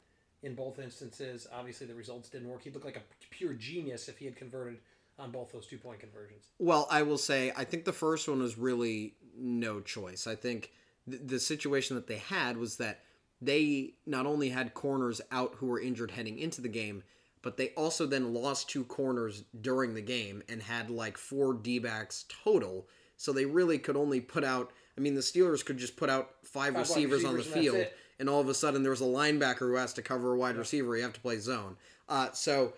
[0.42, 2.64] in both instances, obviously the results didn't work.
[2.64, 4.78] He looked like a pure genius if he had converted
[5.18, 6.46] on both those two point conversions.
[6.58, 10.26] Well, I will say I think the first one was really no choice.
[10.26, 10.72] I think
[11.08, 13.00] th- the situation that they had was that
[13.44, 17.02] they not only had corners out who were injured heading into the game,
[17.42, 21.80] but they also then lost two corners during the game and had like four D
[21.80, 22.86] backs total.
[23.16, 24.72] So they really could only put out.
[24.96, 27.86] I mean, the Steelers could just put out five, five receivers, receivers, on the field,
[28.18, 30.96] and all of a sudden there's a linebacker who has to cover a wide receiver.
[30.96, 31.76] You have to play zone.
[32.08, 32.74] Uh, so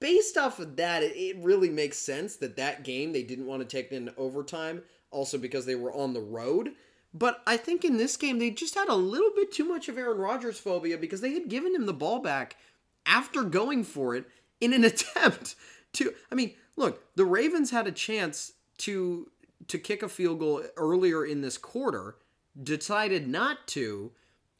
[0.00, 3.62] based off of that, it, it really makes sense that that game they didn't want
[3.62, 6.72] to take in overtime, also because they were on the road.
[7.14, 9.98] But I think in this game they just had a little bit too much of
[9.98, 12.56] Aaron Rodgers phobia because they had given him the ball back
[13.04, 14.24] after going for it
[14.60, 15.54] in an attempt
[15.94, 19.30] to I mean, look, the Ravens had a chance to
[19.68, 22.16] to kick a field goal earlier in this quarter,
[22.60, 24.12] decided not to,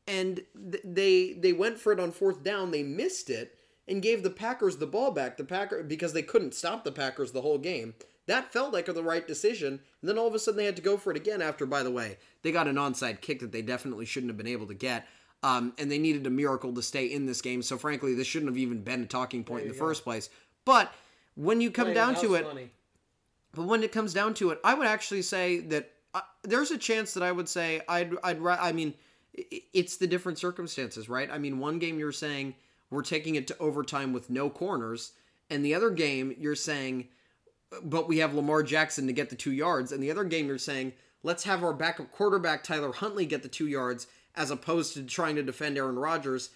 [0.07, 4.31] and they they went for it on fourth down, they missed it and gave the
[4.31, 5.37] Packers the ball back.
[5.37, 7.95] The Packer because they couldn't stop the Packers the whole game.
[8.27, 9.81] That felt like the right decision.
[10.01, 11.83] And then all of a sudden they had to go for it again after, by
[11.83, 14.75] the way, they got an onside kick that they definitely shouldn't have been able to
[14.75, 15.07] get.
[15.43, 17.63] Um, and they needed a miracle to stay in this game.
[17.63, 19.81] So frankly, this shouldn't have even been a talking point in the go.
[19.81, 20.31] first place.
[20.65, 20.93] But
[21.35, 22.47] when you come down to it,
[23.53, 26.79] but when it comes down to it, I would actually say that uh, there's a
[26.79, 28.95] chance that I would say I'd I'd I mean,
[29.73, 31.29] it's the different circumstances, right?
[31.31, 32.55] I mean, one game you're saying
[32.91, 35.13] we're taking it to overtime with no corners.
[35.51, 37.09] And the other game, you're saying,
[37.83, 39.93] but we have Lamar Jackson to get the two yards.
[39.93, 43.49] And the other game, you're saying, let's have our backup quarterback, Tyler Huntley, get the
[43.49, 46.51] two yards, as opposed to trying to defend Aaron Rodgers.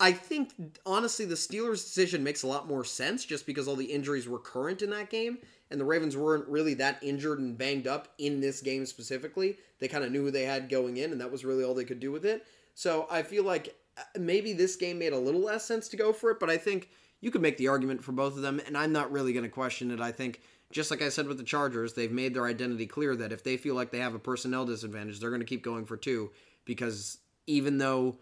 [0.00, 0.52] I think,
[0.86, 4.38] honestly, the Steelers' decision makes a lot more sense just because all the injuries were
[4.38, 5.38] current in that game.
[5.70, 9.58] And the Ravens weren't really that injured and banged up in this game specifically.
[9.80, 11.84] They kind of knew who they had going in, and that was really all they
[11.84, 12.46] could do with it.
[12.74, 16.12] So I feel like uh, maybe this game made a little less sense to go
[16.12, 16.90] for it, but I think
[17.20, 19.50] you could make the argument for both of them, and I'm not really going to
[19.50, 20.00] question it.
[20.00, 23.32] I think, just like I said with the Chargers, they've made their identity clear that
[23.32, 25.96] if they feel like they have a personnel disadvantage, they're going to keep going for
[25.96, 26.30] two
[26.64, 28.18] because even though,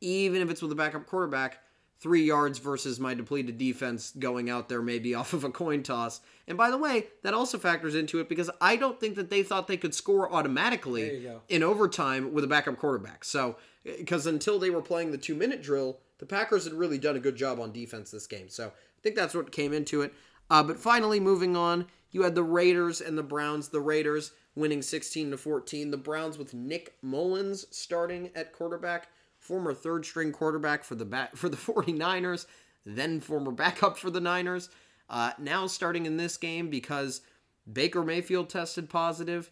[0.00, 1.58] even if it's with a backup quarterback,
[2.00, 6.20] three yards versus my depleted defense going out there maybe off of a coin toss.
[6.48, 9.42] And by the way, that also factors into it because I don't think that they
[9.42, 13.24] thought they could score automatically in overtime with a backup quarterback.
[13.24, 17.16] So because until they were playing the two minute drill, the Packers had really done
[17.16, 18.48] a good job on defense this game.
[18.48, 20.14] So I think that's what came into it.
[20.50, 23.68] Uh, but finally, moving on, you had the Raiders and the Browns.
[23.68, 25.90] The Raiders winning 16 to 14.
[25.90, 31.48] The Browns with Nick Mullens starting at quarterback, former third string quarterback for the for
[31.48, 32.46] the 49ers,
[32.84, 34.68] then former backup for the Niners.
[35.08, 37.22] Uh, now starting in this game because
[37.70, 39.50] Baker Mayfield tested positive,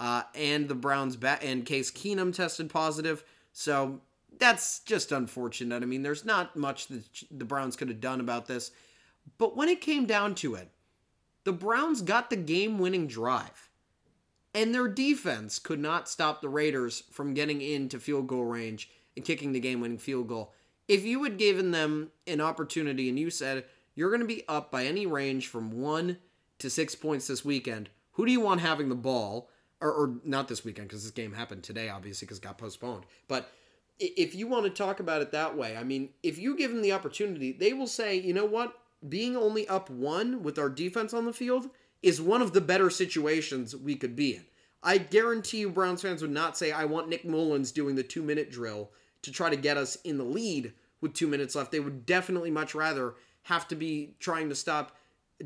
[0.00, 3.22] uh, and the Browns bat and Case Keenum tested positive.
[3.52, 4.00] So
[4.38, 5.82] that's just unfortunate.
[5.82, 8.70] I mean, there's not much that the Browns could have done about this.
[9.38, 10.70] But when it came down to it,
[11.44, 13.70] the Browns got the game winning drive.
[14.54, 19.24] And their defense could not stop the Raiders from getting into field goal range and
[19.24, 20.52] kicking the game winning field goal.
[20.88, 24.70] If you had given them an opportunity and you said, you're going to be up
[24.70, 26.18] by any range from one
[26.58, 29.50] to six points this weekend, who do you want having the ball?
[29.80, 33.04] or, or not this weekend because this game happened today, obviously, because it got postponed.
[33.28, 33.50] But
[33.98, 36.82] if you want to talk about it that way, I mean, if you give them
[36.82, 38.74] the opportunity, they will say, you know what?
[39.08, 41.70] Being only up one with our defense on the field
[42.02, 44.44] is one of the better situations we could be in.
[44.82, 48.22] I guarantee you, Browns fans would not say, I want Nick Mullens doing the two
[48.22, 48.90] minute drill
[49.22, 51.72] to try to get us in the lead with two minutes left.
[51.72, 54.96] They would definitely much rather have to be trying to stop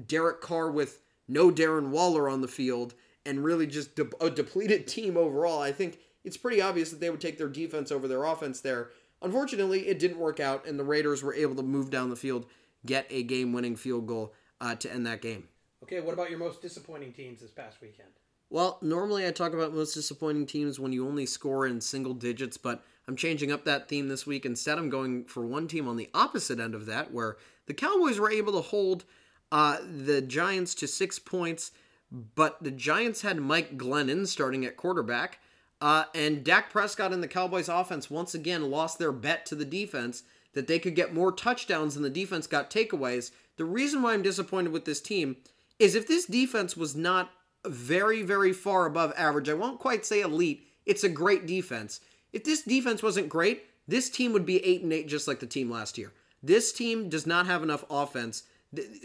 [0.06, 4.86] Derek Carr with no Darren Waller on the field and really just de- a depleted
[4.86, 5.60] team overall.
[5.60, 8.90] I think it's pretty obvious that they would take their defense over their offense there.
[9.22, 12.46] Unfortunately, it didn't work out, and the Raiders were able to move down the field,
[12.86, 15.48] get a game winning field goal uh, to end that game.
[15.82, 18.08] Okay, what about your most disappointing teams this past weekend?
[18.48, 22.56] Well, normally I talk about most disappointing teams when you only score in single digits,
[22.56, 24.44] but I'm changing up that theme this week.
[24.44, 28.18] Instead, I'm going for one team on the opposite end of that, where the Cowboys
[28.18, 29.04] were able to hold
[29.52, 31.72] uh, the Giants to six points,
[32.10, 35.38] but the Giants had Mike Glennon starting at quarterback.
[35.80, 39.64] Uh, and Dak Prescott and the Cowboys offense once again lost their bet to the
[39.64, 43.30] defense that they could get more touchdowns than the defense got takeaways.
[43.56, 45.36] The reason why I'm disappointed with this team
[45.78, 47.30] is if this defense was not
[47.66, 52.00] very, very far above average, I won't quite say elite, it's a great defense.
[52.32, 55.46] If this defense wasn't great, this team would be 8 and 8 just like the
[55.46, 56.12] team last year.
[56.42, 58.44] This team does not have enough offense.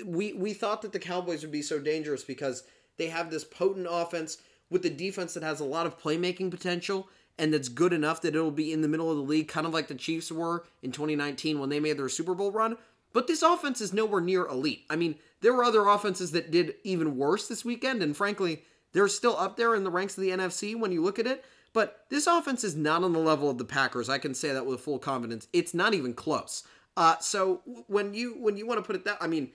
[0.05, 2.63] We we thought that the Cowboys would be so dangerous because
[2.97, 4.37] they have this potent offense
[4.75, 7.07] with the defense that has a lot of playmaking potential
[7.39, 9.73] and that's good enough that it'll be in the middle of the league, kind of
[9.73, 12.77] like the Chiefs were in 2019 when they made their Super Bowl run.
[13.13, 14.83] But this offense is nowhere near elite.
[14.89, 19.07] I mean, there were other offenses that did even worse this weekend, and frankly, they're
[19.07, 21.45] still up there in the ranks of the NFC when you look at it.
[21.71, 24.09] But this offense is not on the level of the Packers.
[24.09, 25.47] I can say that with full confidence.
[25.53, 26.63] It's not even close.
[26.97, 29.51] Uh, so when you when you want to put it that, I mean,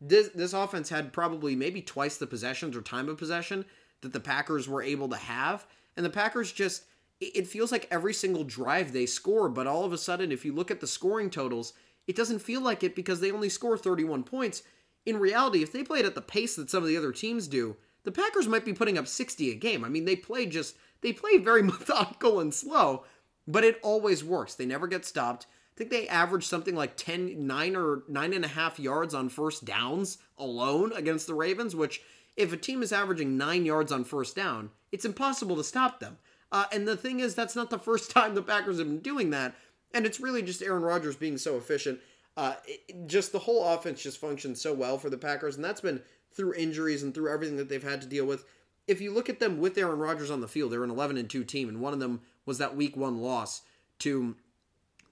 [0.00, 3.66] this this offense had probably maybe twice the possessions or time of possession
[4.02, 5.66] that the Packers were able to have.
[5.96, 6.84] And the Packers just,
[7.20, 10.52] it feels like every single drive they score, but all of a sudden, if you
[10.52, 11.72] look at the scoring totals,
[12.06, 14.62] it doesn't feel like it because they only score 31 points.
[15.06, 17.76] In reality, if they played at the pace that some of the other teams do,
[18.04, 19.84] the Packers might be putting up 60 a game.
[19.84, 23.04] I mean, they play just, they play very methodical and slow,
[23.46, 24.54] but it always works.
[24.54, 25.46] They never get stopped.
[25.74, 30.92] I think they average something like 10, 9 or 9.5 yards on first downs alone
[30.92, 32.02] against the Ravens, which
[32.36, 36.18] if a team is averaging nine yards on first down, it's impossible to stop them.
[36.50, 39.30] Uh, and the thing is, that's not the first time the Packers have been doing
[39.30, 39.54] that.
[39.94, 42.00] And it's really just Aaron Rodgers being so efficient.
[42.36, 45.82] Uh, it, just the whole offense just functions so well for the Packers, and that's
[45.82, 46.00] been
[46.34, 48.44] through injuries and through everything that they've had to deal with.
[48.88, 51.28] If you look at them with Aaron Rodgers on the field, they're an 11 and
[51.28, 53.62] 2 team, and one of them was that week one loss
[54.00, 54.34] to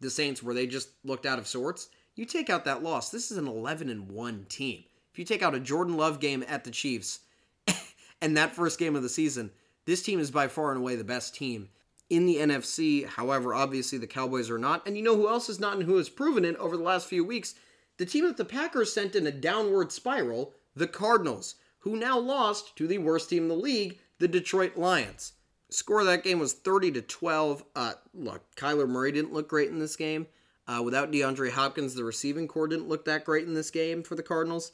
[0.00, 1.90] the Saints where they just looked out of sorts.
[2.16, 4.85] You take out that loss, this is an 11 and 1 team.
[5.12, 7.20] If you take out a Jordan Love game at the Chiefs
[8.23, 9.51] and that first game of the season,
[9.87, 11.68] this team is by far and away the best team
[12.09, 13.07] in the NFC.
[13.07, 14.87] However, obviously the Cowboys are not.
[14.87, 17.07] And you know who else is not and who has proven it over the last
[17.07, 17.55] few weeks?
[17.96, 22.77] The team that the Packers sent in a downward spiral, the Cardinals, who now lost
[22.77, 25.33] to the worst team in the league, the Detroit Lions.
[25.70, 27.64] Score of that game was 30 to 12.
[27.77, 30.27] Uh, look, Kyler Murray didn't look great in this game.
[30.66, 34.14] Uh, without DeAndre Hopkins, the receiving corps didn't look that great in this game for
[34.14, 34.73] the Cardinals.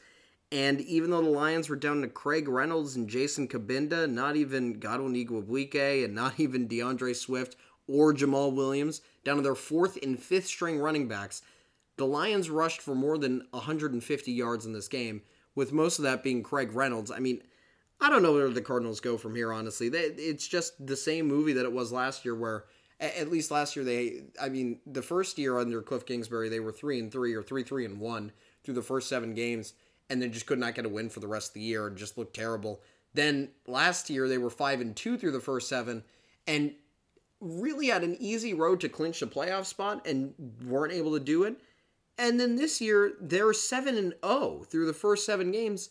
[0.53, 4.79] And even though the Lions were down to Craig Reynolds and Jason Cabinda, not even
[4.79, 7.57] Godwin Igwebuike and not even DeAndre Swift
[7.89, 11.43] or Jamaal Williams, down to their fourth and fifth string running backs,
[11.97, 15.23] the Lions rushed for more than 150 yards in this game,
[15.55, 17.11] with most of that being Craig Reynolds.
[17.11, 17.43] I mean,
[18.01, 19.89] I don't know where the Cardinals go from here, honestly.
[19.89, 22.65] It's just the same movie that it was last year, where
[23.01, 26.73] at least last year they, I mean, the first year under Cliff Kingsbury, they were
[26.73, 28.33] three and three or three three and one
[28.63, 29.73] through the first seven games
[30.09, 31.97] and then just could not get a win for the rest of the year and
[31.97, 32.81] just looked terrible.
[33.15, 36.05] Then last year they were five and two through the first seven,
[36.47, 36.75] and
[37.41, 41.45] really had an easy road to clinch the playoff spot and weren't able to do
[41.45, 41.61] it.
[42.19, 45.91] And then this year they're seven and zero oh through the first seven games,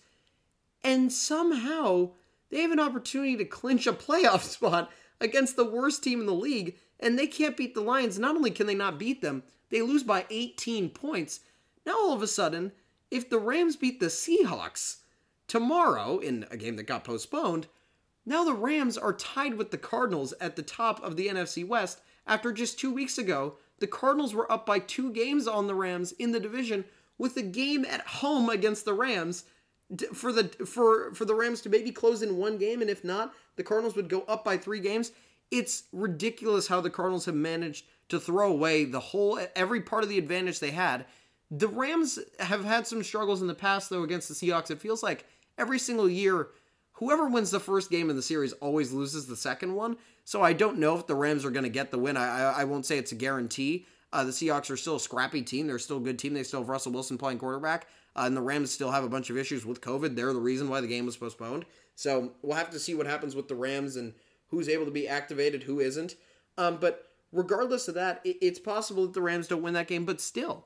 [0.84, 2.12] and somehow
[2.50, 6.34] they have an opportunity to clinch a playoff spot against the worst team in the
[6.34, 8.20] league, and they can't beat the Lions.
[8.20, 11.42] Not only can they not beat them, they lose by 18 points.
[11.86, 12.72] Now all of a sudden
[13.16, 14.98] if the Rams beat the Seahawks
[15.48, 17.68] tomorrow in a game that got postponed,
[18.26, 22.02] now the Rams are tied with the Cardinals at the top of the NFC West
[22.28, 23.56] after just two weeks ago.
[23.80, 26.84] The Cardinals were up by two games on the Rams in the division
[27.18, 29.46] with a game at home against the Rams
[30.14, 33.34] for the for for the Rams to maybe close in one game and if not
[33.56, 35.12] the Cardinals would go up by 3 games.
[35.52, 40.10] It's ridiculous how the Cardinals have managed to throw away the whole every part of
[40.10, 41.06] the advantage they had
[41.52, 44.72] the Rams have had some struggles in the past, though, against the Seahawks.
[44.72, 45.26] It feels like
[45.58, 46.50] every single year,
[46.94, 49.98] whoever wins the first game in the series always loses the second one.
[50.24, 52.18] So I don't know if the Rams are going to get the win.
[52.18, 53.86] I, I, I won't say it's a guarantee.
[54.12, 55.68] Uh, the Seahawks are still a scrappy team.
[55.68, 56.34] They're still a good team.
[56.34, 57.88] They still have Russell Wilson playing quarterback.
[58.16, 60.16] Uh, and the Rams still have a bunch of issues with COVID.
[60.16, 61.66] They're the reason why the game was postponed.
[61.96, 64.14] So we'll have to see what happens with the Rams and
[64.48, 66.16] who's able to be activated, who isn't.
[66.58, 70.22] Um, but regardless of that, it's possible that the Rams don't win that game, but
[70.22, 70.66] still,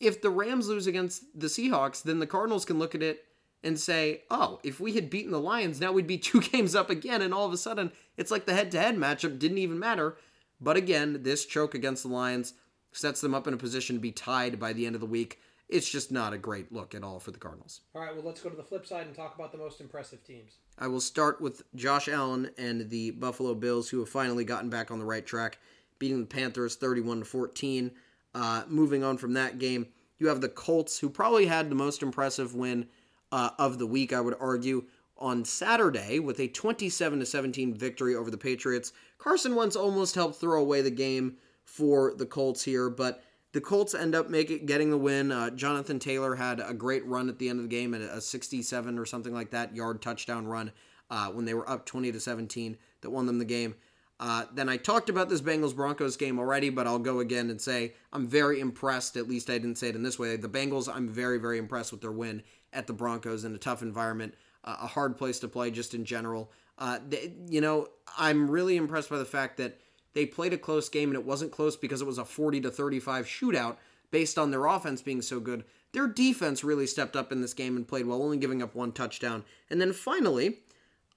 [0.00, 3.24] if the Rams lose against the Seahawks, then the Cardinals can look at it
[3.62, 6.90] and say, oh, if we had beaten the Lions, now we'd be two games up
[6.90, 7.22] again.
[7.22, 10.16] And all of a sudden, it's like the head to head matchup didn't even matter.
[10.60, 12.54] But again, this choke against the Lions
[12.92, 15.40] sets them up in a position to be tied by the end of the week.
[15.68, 17.80] It's just not a great look at all for the Cardinals.
[17.94, 20.22] All right, well, let's go to the flip side and talk about the most impressive
[20.24, 20.58] teams.
[20.78, 24.90] I will start with Josh Allen and the Buffalo Bills, who have finally gotten back
[24.90, 25.58] on the right track,
[25.98, 27.90] beating the Panthers 31 to 14.
[28.34, 29.86] Uh, moving on from that game,
[30.18, 32.86] you have the Colts, who probably had the most impressive win
[33.32, 34.84] uh, of the week, I would argue,
[35.16, 38.92] on Saturday with a 27 to 17 victory over the Patriots.
[39.18, 43.94] Carson Wentz almost helped throw away the game for the Colts here, but the Colts
[43.94, 45.30] end up making getting the win.
[45.30, 48.98] Uh, Jonathan Taylor had a great run at the end of the game a 67
[48.98, 50.72] or something like that yard touchdown run
[51.10, 53.76] uh, when they were up 20 to 17 that won them the game.
[54.20, 57.60] Uh, then I talked about this Bengals Broncos game already, but I'll go again and
[57.60, 59.16] say I'm very impressed.
[59.16, 60.36] At least I didn't say it in this way.
[60.36, 63.82] The Bengals, I'm very, very impressed with their win at the Broncos in a tough
[63.82, 66.50] environment, uh, a hard place to play just in general.
[66.78, 69.80] Uh, they, you know, I'm really impressed by the fact that
[70.12, 72.70] they played a close game and it wasn't close because it was a 40 to
[72.70, 73.76] 35 shootout
[74.10, 75.64] based on their offense being so good.
[75.92, 78.92] Their defense really stepped up in this game and played well, only giving up one
[78.92, 79.44] touchdown.
[79.70, 80.58] And then finally,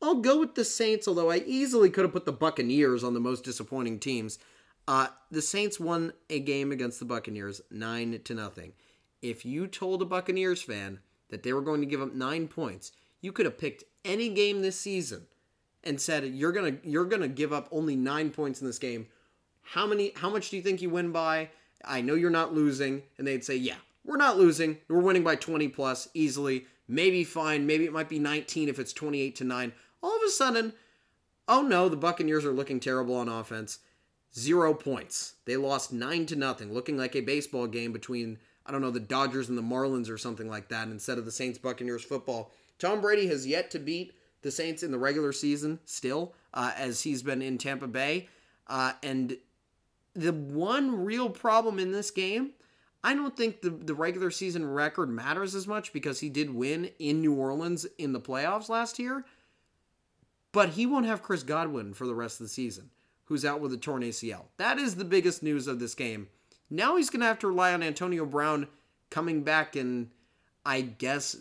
[0.01, 3.19] I'll go with the Saints, although I easily could have put the Buccaneers on the
[3.19, 4.37] most disappointing teams.
[4.87, 8.73] Uh, the Saints won a game against the Buccaneers, nine to nothing.
[9.21, 12.91] If you told a Buccaneers fan that they were going to give up nine points,
[13.21, 15.25] you could have picked any game this season
[15.83, 19.07] and said you're gonna you're gonna give up only nine points in this game.
[19.61, 20.13] How many?
[20.15, 21.49] How much do you think you win by?
[21.83, 24.77] I know you're not losing, and they'd say, yeah, we're not losing.
[24.87, 26.65] We're winning by 20 plus easily.
[26.87, 27.65] Maybe fine.
[27.65, 30.73] Maybe it might be 19 if it's 28 to nine all of a sudden,
[31.47, 33.79] oh no, the Buccaneers are looking terrible on offense.
[34.37, 35.35] Zero points.
[35.45, 38.99] They lost nine to nothing, looking like a baseball game between I don't know the
[38.99, 42.51] Dodgers and the Marlins or something like that instead of the Saints Buccaneers football.
[42.79, 47.01] Tom Brady has yet to beat the Saints in the regular season still, uh, as
[47.01, 48.27] he's been in Tampa Bay.
[48.67, 49.37] Uh, and
[50.13, 52.51] the one real problem in this game,
[53.03, 56.89] I don't think the, the regular season record matters as much because he did win
[56.99, 59.25] in New Orleans in the playoffs last year.
[60.57, 62.89] But he won't have Chris Godwin for the rest of the season,
[63.25, 64.45] who's out with a torn ACL.
[64.57, 66.29] That is the biggest news of this game.
[66.67, 68.67] Now he's going to have to rely on Antonio Brown
[69.11, 70.09] coming back and
[70.65, 71.35] I guess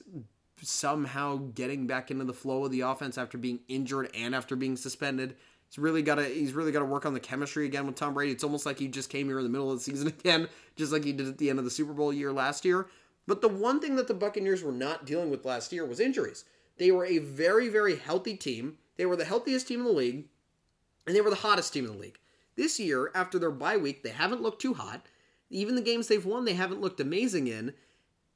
[0.60, 4.76] somehow getting back into the flow of the offense after being injured and after being
[4.76, 5.36] suspended.
[5.70, 8.12] He's really got to he's really got to work on the chemistry again with Tom
[8.12, 8.32] Brady.
[8.32, 10.92] It's almost like he just came here in the middle of the season again, just
[10.92, 12.88] like he did at the end of the Super Bowl year last year.
[13.26, 16.44] But the one thing that the Buccaneers were not dealing with last year was injuries.
[16.76, 20.24] They were a very very healthy team they were the healthiest team in the league,
[21.06, 22.18] and they were the hottest team in the league.
[22.56, 25.06] This year, after their bye week, they haven't looked too hot.
[25.50, 27.74] Even the games they've won, they haven't looked amazing in.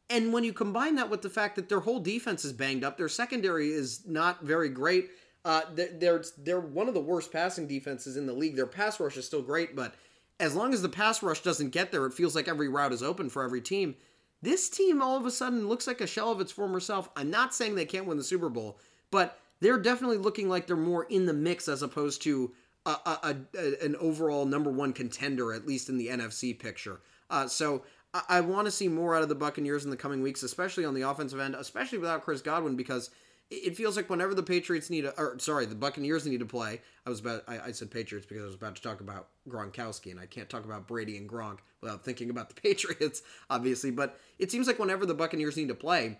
[0.08, 2.96] And when you combine that with the fact that their whole defense is banged up,
[2.98, 5.10] their secondary is not very great.
[5.44, 8.56] Uh, they're they're one of the worst passing defenses in the league.
[8.56, 9.94] Their pass rush is still great, but
[10.38, 13.02] as long as the pass rush doesn't get there, it feels like every route is
[13.02, 13.94] open for every team.
[14.42, 17.08] This team all of a sudden looks like a shell of its former self.
[17.16, 18.78] I'm not saying they can't win the Super Bowl,
[19.10, 22.52] but they're definitely looking like they're more in the mix as opposed to
[22.86, 27.00] a, a, a an overall number one contender, at least in the NFC picture.
[27.28, 30.22] Uh, so I, I want to see more out of the Buccaneers in the coming
[30.22, 33.10] weeks, especially on the offensive end, especially without Chris Godwin, because
[33.50, 36.80] it feels like whenever the Patriots need, a, or sorry, the Buccaneers need to play.
[37.04, 40.12] I was about, I, I, said Patriots because I was about to talk about Gronkowski,
[40.12, 43.90] and I can't talk about Brady and Gronk without thinking about the Patriots, obviously.
[43.90, 46.18] But it seems like whenever the Buccaneers need to play,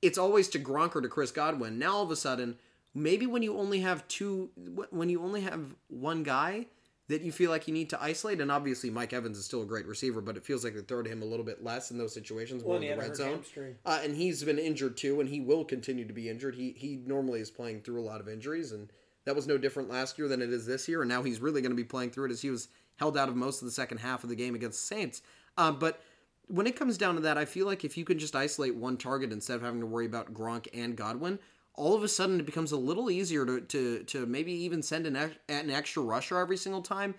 [0.00, 1.78] it's always to Gronk or to Chris Godwin.
[1.78, 2.56] Now all of a sudden,
[2.94, 4.50] maybe when you only have two
[4.90, 6.66] when you only have one guy
[7.08, 9.66] that you feel like you need to isolate and obviously Mike Evans is still a
[9.66, 11.98] great receiver but it feels like they throw to him a little bit less in
[11.98, 13.42] those situations well, more in the red zone.
[13.84, 16.54] uh, and he's been injured too and he will continue to be injured.
[16.54, 18.90] He he normally is playing through a lot of injuries and
[19.24, 21.60] that was no different last year than it is this year and now he's really
[21.60, 23.72] going to be playing through it as he was held out of most of the
[23.72, 25.22] second half of the game against the Saints.
[25.56, 26.02] Uh, but
[26.48, 28.96] when it comes down to that, I feel like if you can just isolate one
[28.96, 31.38] target instead of having to worry about Gronk and Godwin,
[31.74, 35.06] all of a sudden it becomes a little easier to to, to maybe even send
[35.06, 35.16] an,
[35.48, 37.14] an extra rusher every single time.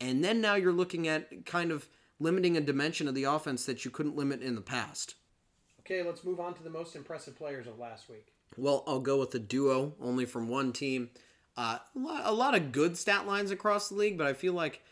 [0.00, 1.88] And then now you're looking at kind of
[2.18, 5.14] limiting a dimension of the offense that you couldn't limit in the past.
[5.80, 8.32] Okay, let's move on to the most impressive players of last week.
[8.56, 11.10] Well, I'll go with the duo, only from one team.
[11.56, 11.78] Uh,
[12.24, 14.82] a lot of good stat lines across the league, but I feel like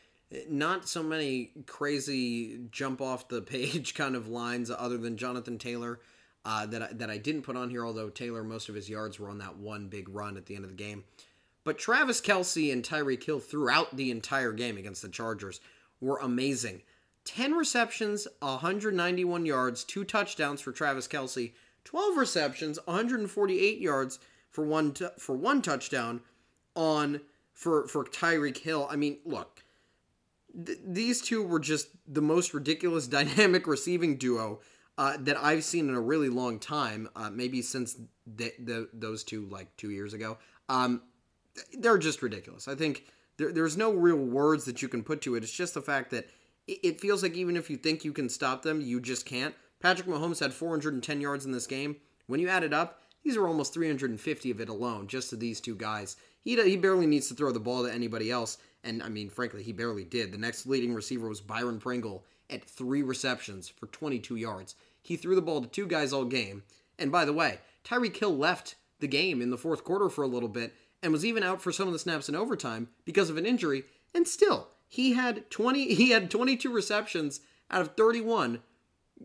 [0.48, 6.00] not so many crazy jump off the page kind of lines other than Jonathan Taylor
[6.44, 7.84] uh, that I, that I didn't put on here.
[7.84, 10.64] Although Taylor, most of his yards were on that one big run at the end
[10.64, 11.04] of the game.
[11.64, 15.60] But Travis Kelce and Tyreek Hill throughout the entire game against the Chargers
[16.00, 16.82] were amazing.
[17.24, 21.52] 10 receptions, 191 yards, two touchdowns for Travis Kelce,
[21.84, 24.18] 12 receptions, 148 yards
[24.50, 26.20] for one t- for one touchdown
[26.74, 27.20] on
[27.52, 28.88] for for Tyreek Hill.
[28.90, 29.62] I mean, look,
[30.66, 34.60] th- these two were just the most ridiculous dynamic receiving duo
[34.98, 37.08] uh, that I've seen in a really long time.
[37.16, 40.38] Uh, maybe since the, the, those two like two years ago.
[40.68, 41.02] Um,
[41.78, 42.68] they're just ridiculous.
[42.68, 43.04] I think
[43.36, 45.42] there, there's no real words that you can put to it.
[45.42, 46.28] It's just the fact that
[46.66, 49.54] it, it feels like even if you think you can stop them, you just can't.
[49.80, 51.96] Patrick Mahomes had 410 yards in this game.
[52.26, 55.60] When you add it up, these are almost 350 of it alone, just to these
[55.60, 56.16] two guys.
[56.42, 58.58] He, he barely needs to throw the ball to anybody else.
[58.84, 60.32] And I mean, frankly, he barely did.
[60.32, 64.74] The next leading receiver was Byron Pringle at three receptions for 22 yards.
[65.00, 66.62] He threw the ball to two guys all game.
[66.98, 70.28] And by the way, Tyreek Hill left the game in the fourth quarter for a
[70.28, 73.36] little bit and was even out for some of the snaps in overtime because of
[73.36, 73.84] an injury.
[74.14, 77.40] And still, he had 20 he had 22 receptions
[77.70, 78.60] out of 31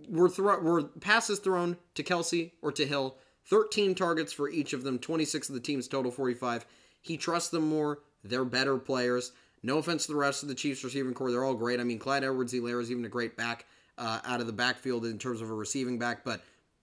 [0.09, 3.17] were thro- were passes thrown to Kelce or to Hill.
[3.49, 6.65] 13 targets for each of them, 26 of the team's total 45.
[7.01, 7.99] He trusts them more.
[8.21, 9.31] They're better players.
[9.63, 11.31] No offense to the rest of the Chiefs receiving corps.
[11.31, 11.79] They're all great.
[11.79, 13.65] I mean, Clyde Edwards Helaire is even a great back
[13.97, 16.41] uh, out of the backfield in terms of a receiving back, but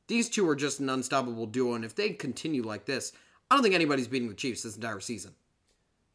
[0.08, 1.74] these two are just an unstoppable duo.
[1.74, 3.12] And if they continue like this,
[3.50, 5.32] I don't think anybody's beating the Chiefs this entire season.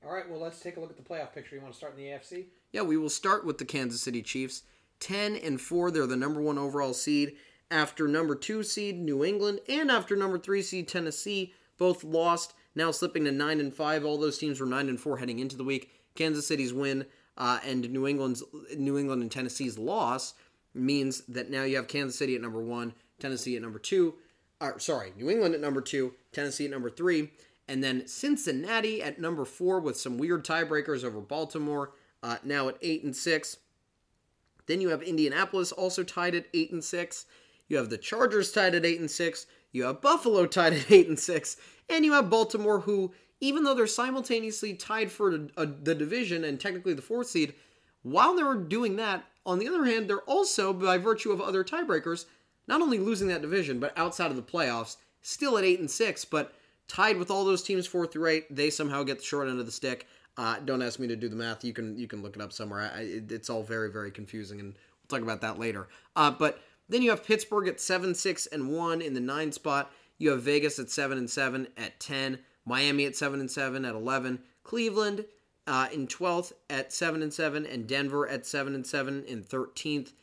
[0.06, 1.56] All right, well, let's take a look at the playoff picture.
[1.56, 2.46] You want to start in the AFC?
[2.72, 4.64] Yeah, we will start with the Kansas City Chiefs.
[5.00, 7.36] 10 and 4, they're the number one overall seed.
[7.72, 12.54] After number two seed New England and after number three seed Tennessee, both lost.
[12.76, 14.06] Now slipping to 9 and 5.
[14.06, 15.92] All those teams were 9 and 4 heading into the week.
[16.20, 17.06] Kansas City's win
[17.38, 18.44] uh, and New England's
[18.78, 20.34] New England and Tennessee's loss
[20.74, 24.16] means that now you have Kansas City at number one, Tennessee at number two.
[24.78, 27.32] Sorry, New England at number two, Tennessee at number three,
[27.70, 32.76] and then Cincinnati at number four with some weird tiebreakers over Baltimore, uh, now at
[32.82, 33.56] eight and six.
[34.66, 37.26] Then you have Indianapolis also tied at eight and six.
[37.70, 39.46] You have the Chargers tied at eight and six.
[39.72, 41.56] You have Buffalo tied at eight and six,
[41.88, 46.44] and you have Baltimore, who, even though they're simultaneously tied for a, a, the division
[46.44, 47.54] and technically the fourth seed,
[48.02, 52.26] while they're doing that, on the other hand, they're also, by virtue of other tiebreakers,
[52.68, 56.24] not only losing that division, but outside of the playoffs, still at eight and six,
[56.24, 56.54] but
[56.88, 58.56] tied with all those teams four through eight.
[58.56, 60.08] They somehow get the short end of the stick.
[60.38, 61.66] Uh, don't ask me to do the math.
[61.66, 62.92] You can you can look it up somewhere.
[62.96, 65.88] I, it, it's all very very confusing, and we'll talk about that later.
[66.16, 69.92] Uh, but then you have Pittsburgh at seven six and one in the nine spot.
[70.18, 72.40] You have Vegas at seven and seven at ten.
[72.70, 74.40] Miami at seven and seven at eleven.
[74.64, 75.26] Cleveland
[75.70, 80.14] uh, in 12th at 7 and 7 and Denver at 7 and 7 in 13th.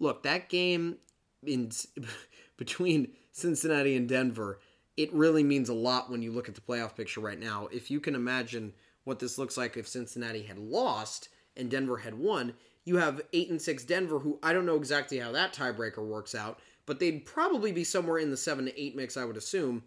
[0.00, 0.96] Look, that game
[1.42, 1.70] in
[2.56, 4.60] between Cincinnati and Denver,
[4.96, 7.68] it really means a lot when you look at the playoff picture right now.
[7.70, 8.72] If you can imagine
[9.04, 13.50] what this looks like if Cincinnati had lost and Denver had won, you have 8
[13.50, 17.26] and 6 Denver who I don't know exactly how that tiebreaker works out, but they'd
[17.26, 19.82] probably be somewhere in the 7 to 8 mix I would assume.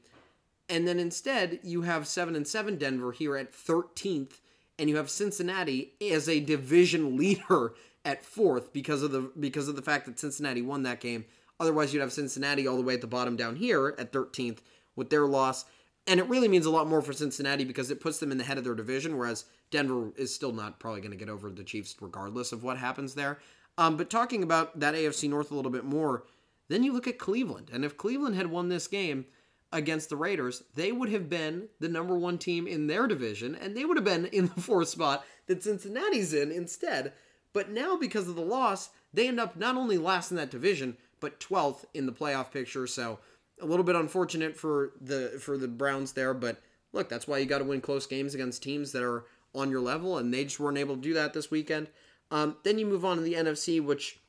[0.69, 4.39] And then instead, you have 7 and 7 Denver here at 13th
[4.79, 7.73] and you have Cincinnati as a division leader
[8.05, 11.25] at fourth because of the because of the fact that Cincinnati won that game.
[11.59, 14.59] Otherwise, you'd have Cincinnati all the way at the bottom down here at 13th
[14.95, 15.65] with their loss.
[16.05, 18.43] And it really means a lot more for Cincinnati because it puts them in the
[18.43, 21.63] head of their division, whereas Denver is still not probably going to get over the
[21.63, 23.39] Chiefs regardless of what happens there.
[23.77, 26.23] Um, but talking about that AFC North a little bit more,
[26.69, 27.69] then you look at Cleveland.
[27.73, 29.25] And if Cleveland had won this game,
[29.71, 33.75] against the Raiders, they would have been the number one team in their division, and
[33.75, 37.13] they would have been in the fourth spot that Cincinnati's in instead.
[37.53, 40.97] But now, because of the loss, they end up not only last in that division,
[41.19, 42.87] but 12th in the playoff picture.
[42.87, 43.19] So
[43.61, 46.61] a little bit unfortunate for the for the Browns there, but
[46.93, 49.81] look, that's why you got to win close games against teams that are on your
[49.81, 51.87] level, and they just weren't able to do that this weekend.
[52.29, 54.19] Um, then you move on to the NFC, which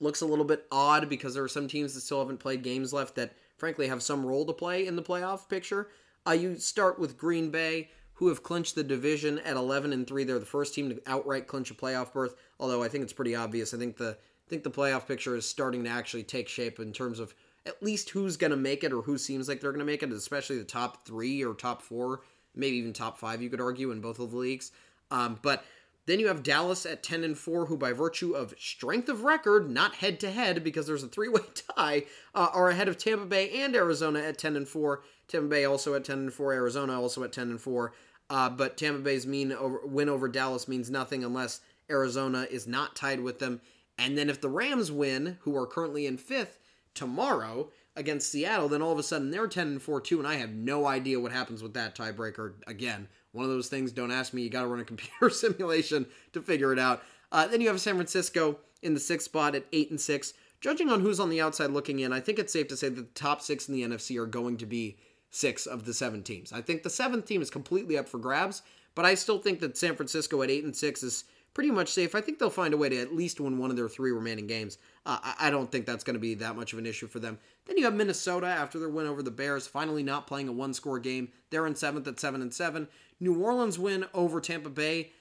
[0.00, 2.92] looks a little bit odd because there are some teams that still haven't played games
[2.92, 3.32] left that
[3.64, 5.88] frankly have some role to play in the playoff picture.
[6.26, 10.24] Uh, you start with Green Bay, who have clinched the division at 11 and 3.
[10.24, 13.34] They're the first team to outright clinch a playoff berth, although I think it's pretty
[13.34, 13.72] obvious.
[13.72, 16.92] I think the I think the playoff picture is starting to actually take shape in
[16.92, 17.34] terms of
[17.64, 20.02] at least who's going to make it or who seems like they're going to make
[20.02, 22.20] it, especially the top 3 or top 4,
[22.54, 24.72] maybe even top 5 you could argue in both of the leagues.
[25.10, 25.64] Um, but
[26.06, 29.70] then you have Dallas at 10 and 4, who by virtue of strength of record,
[29.70, 31.40] not head to head because there's a three-way
[31.76, 35.02] tie, uh, are ahead of Tampa Bay and Arizona at 10 and 4.
[35.28, 37.92] Tampa Bay also at 10 and 4, Arizona also at 10 and 4.
[38.30, 42.96] Uh, but Tampa Bay's mean over, win over Dallas means nothing unless Arizona is not
[42.96, 43.60] tied with them.
[43.98, 46.58] And then if the Rams win, who are currently in fifth
[46.94, 50.34] tomorrow, against Seattle, then all of a sudden they're 10 and 4 too, and I
[50.34, 52.54] have no idea what happens with that tiebreaker.
[52.66, 56.06] Again, one of those things, don't ask me, you got to run a computer simulation
[56.32, 57.02] to figure it out.
[57.30, 60.34] Uh, then you have San Francisco in the sixth spot at 8 and 6.
[60.60, 62.96] Judging on who's on the outside looking in, I think it's safe to say that
[62.96, 64.96] the top six in the NFC are going to be
[65.30, 66.52] six of the seven teams.
[66.52, 68.62] I think the seventh team is completely up for grabs,
[68.94, 71.24] but I still think that San Francisco at 8 and 6 is
[71.54, 72.14] pretty much safe.
[72.14, 74.46] I think they'll find a way to at least win one of their three remaining
[74.46, 74.78] games.
[75.06, 77.20] Uh, I, I don't think that's going to be that much of an issue for
[77.20, 77.38] them.
[77.66, 80.98] Then you have Minnesota after their win over the Bears, finally not playing a one-score
[80.98, 81.28] game.
[81.50, 82.88] They're in seventh at seven and seven.
[83.20, 85.12] New Orleans win over Tampa Bay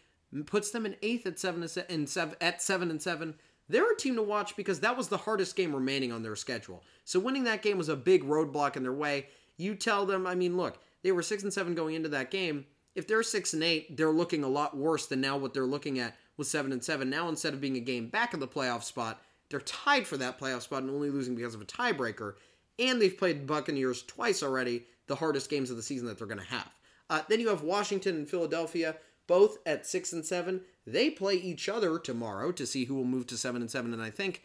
[0.41, 3.35] puts them in eighth at seven and seven at seven and seven.
[3.69, 6.83] They're a team to watch because that was the hardest game remaining on their schedule.
[7.05, 9.27] So winning that game was a big roadblock in their way.
[9.57, 12.65] You tell them, I mean, look, they were six and seven going into that game.
[12.95, 15.99] If they're six and eight, they're looking a lot worse than now what they're looking
[15.99, 17.09] at with seven and seven.
[17.09, 20.39] Now instead of being a game back of the playoff spot, they're tied for that
[20.39, 22.33] playoff spot and only losing because of a tiebreaker.
[22.79, 26.39] And they've played Buccaneers twice already, the hardest games of the season that they're going
[26.39, 26.71] to have.
[27.09, 28.95] Uh, then you have Washington and Philadelphia,
[29.27, 30.61] both at six and seven.
[30.87, 33.93] They play each other tomorrow to see who will move to seven and seven.
[33.93, 34.41] And I think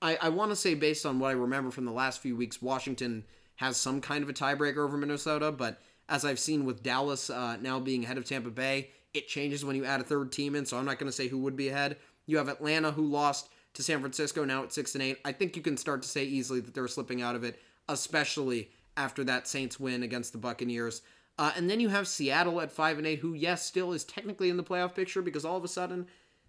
[0.00, 2.62] I, I want to say, based on what I remember from the last few weeks,
[2.62, 3.24] Washington
[3.56, 5.52] has some kind of a tiebreaker over Minnesota.
[5.52, 9.64] But as I've seen with Dallas uh, now being ahead of Tampa Bay, it changes
[9.64, 10.66] when you add a third team in.
[10.66, 11.96] So I'm not going to say who would be ahead.
[12.26, 15.18] You have Atlanta, who lost to San Francisco now at six and eight.
[15.24, 18.70] I think you can start to say easily that they're slipping out of it, especially
[18.96, 21.02] after that Saints win against the Buccaneers.
[21.38, 24.48] Uh, and then you have Seattle at five and eight, who yes, still is technically
[24.48, 26.06] in the playoff picture because all of a sudden,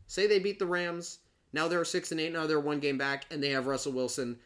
[0.07, 1.19] say they beat the Rams,
[1.51, 4.37] now they're six and eight, now they're one game back, and they have Russell Wilson,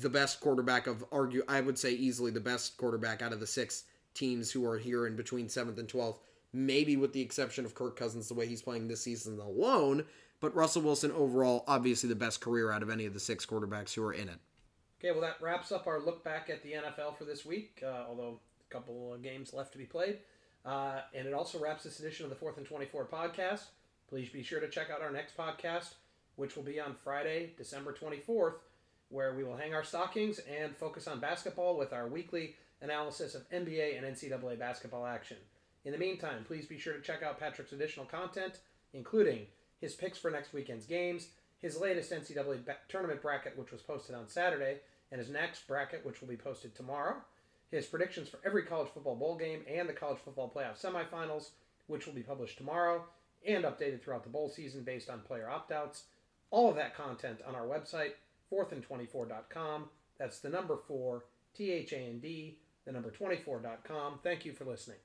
[0.00, 3.46] the best quarterback of argue, I would say easily the best quarterback out of the
[3.46, 6.20] six teams who are here in between seventh and twelfth.
[6.52, 10.04] Maybe with the exception of Kirk Cousins, the way he's playing this season alone,
[10.40, 13.94] but Russell Wilson overall, obviously the best career out of any of the six quarterbacks
[13.94, 14.38] who are in it.
[14.98, 18.04] Okay, well, that wraps up our look back at the NFL for this week, uh,
[18.08, 20.18] although a couple of games left to be played.
[20.64, 23.64] Uh, and it also wraps this edition of the 4th and 24 podcast.
[24.08, 25.94] Please be sure to check out our next podcast,
[26.36, 28.54] which will be on Friday, December 24th,
[29.08, 33.48] where we will hang our stockings and focus on basketball with our weekly analysis of
[33.50, 35.36] NBA and NCAA basketball action.
[35.84, 38.58] In the meantime, please be sure to check out Patrick's additional content,
[38.92, 39.46] including
[39.80, 41.28] his picks for next weekend's games,
[41.58, 44.78] his latest NCAA tournament bracket, which was posted on Saturday,
[45.10, 47.16] and his next bracket, which will be posted tomorrow,
[47.70, 51.50] his predictions for every college football bowl game and the college football playoff semifinals,
[51.86, 53.04] which will be published tomorrow
[53.46, 56.04] and updated throughout the bowl season based on player opt outs.
[56.50, 58.12] All of that content on our website,
[58.52, 59.84] fourthand24.com.
[60.18, 61.24] That's the number four,
[61.54, 64.18] T H A N D, the number 24.com.
[64.22, 64.98] Thank you for listening.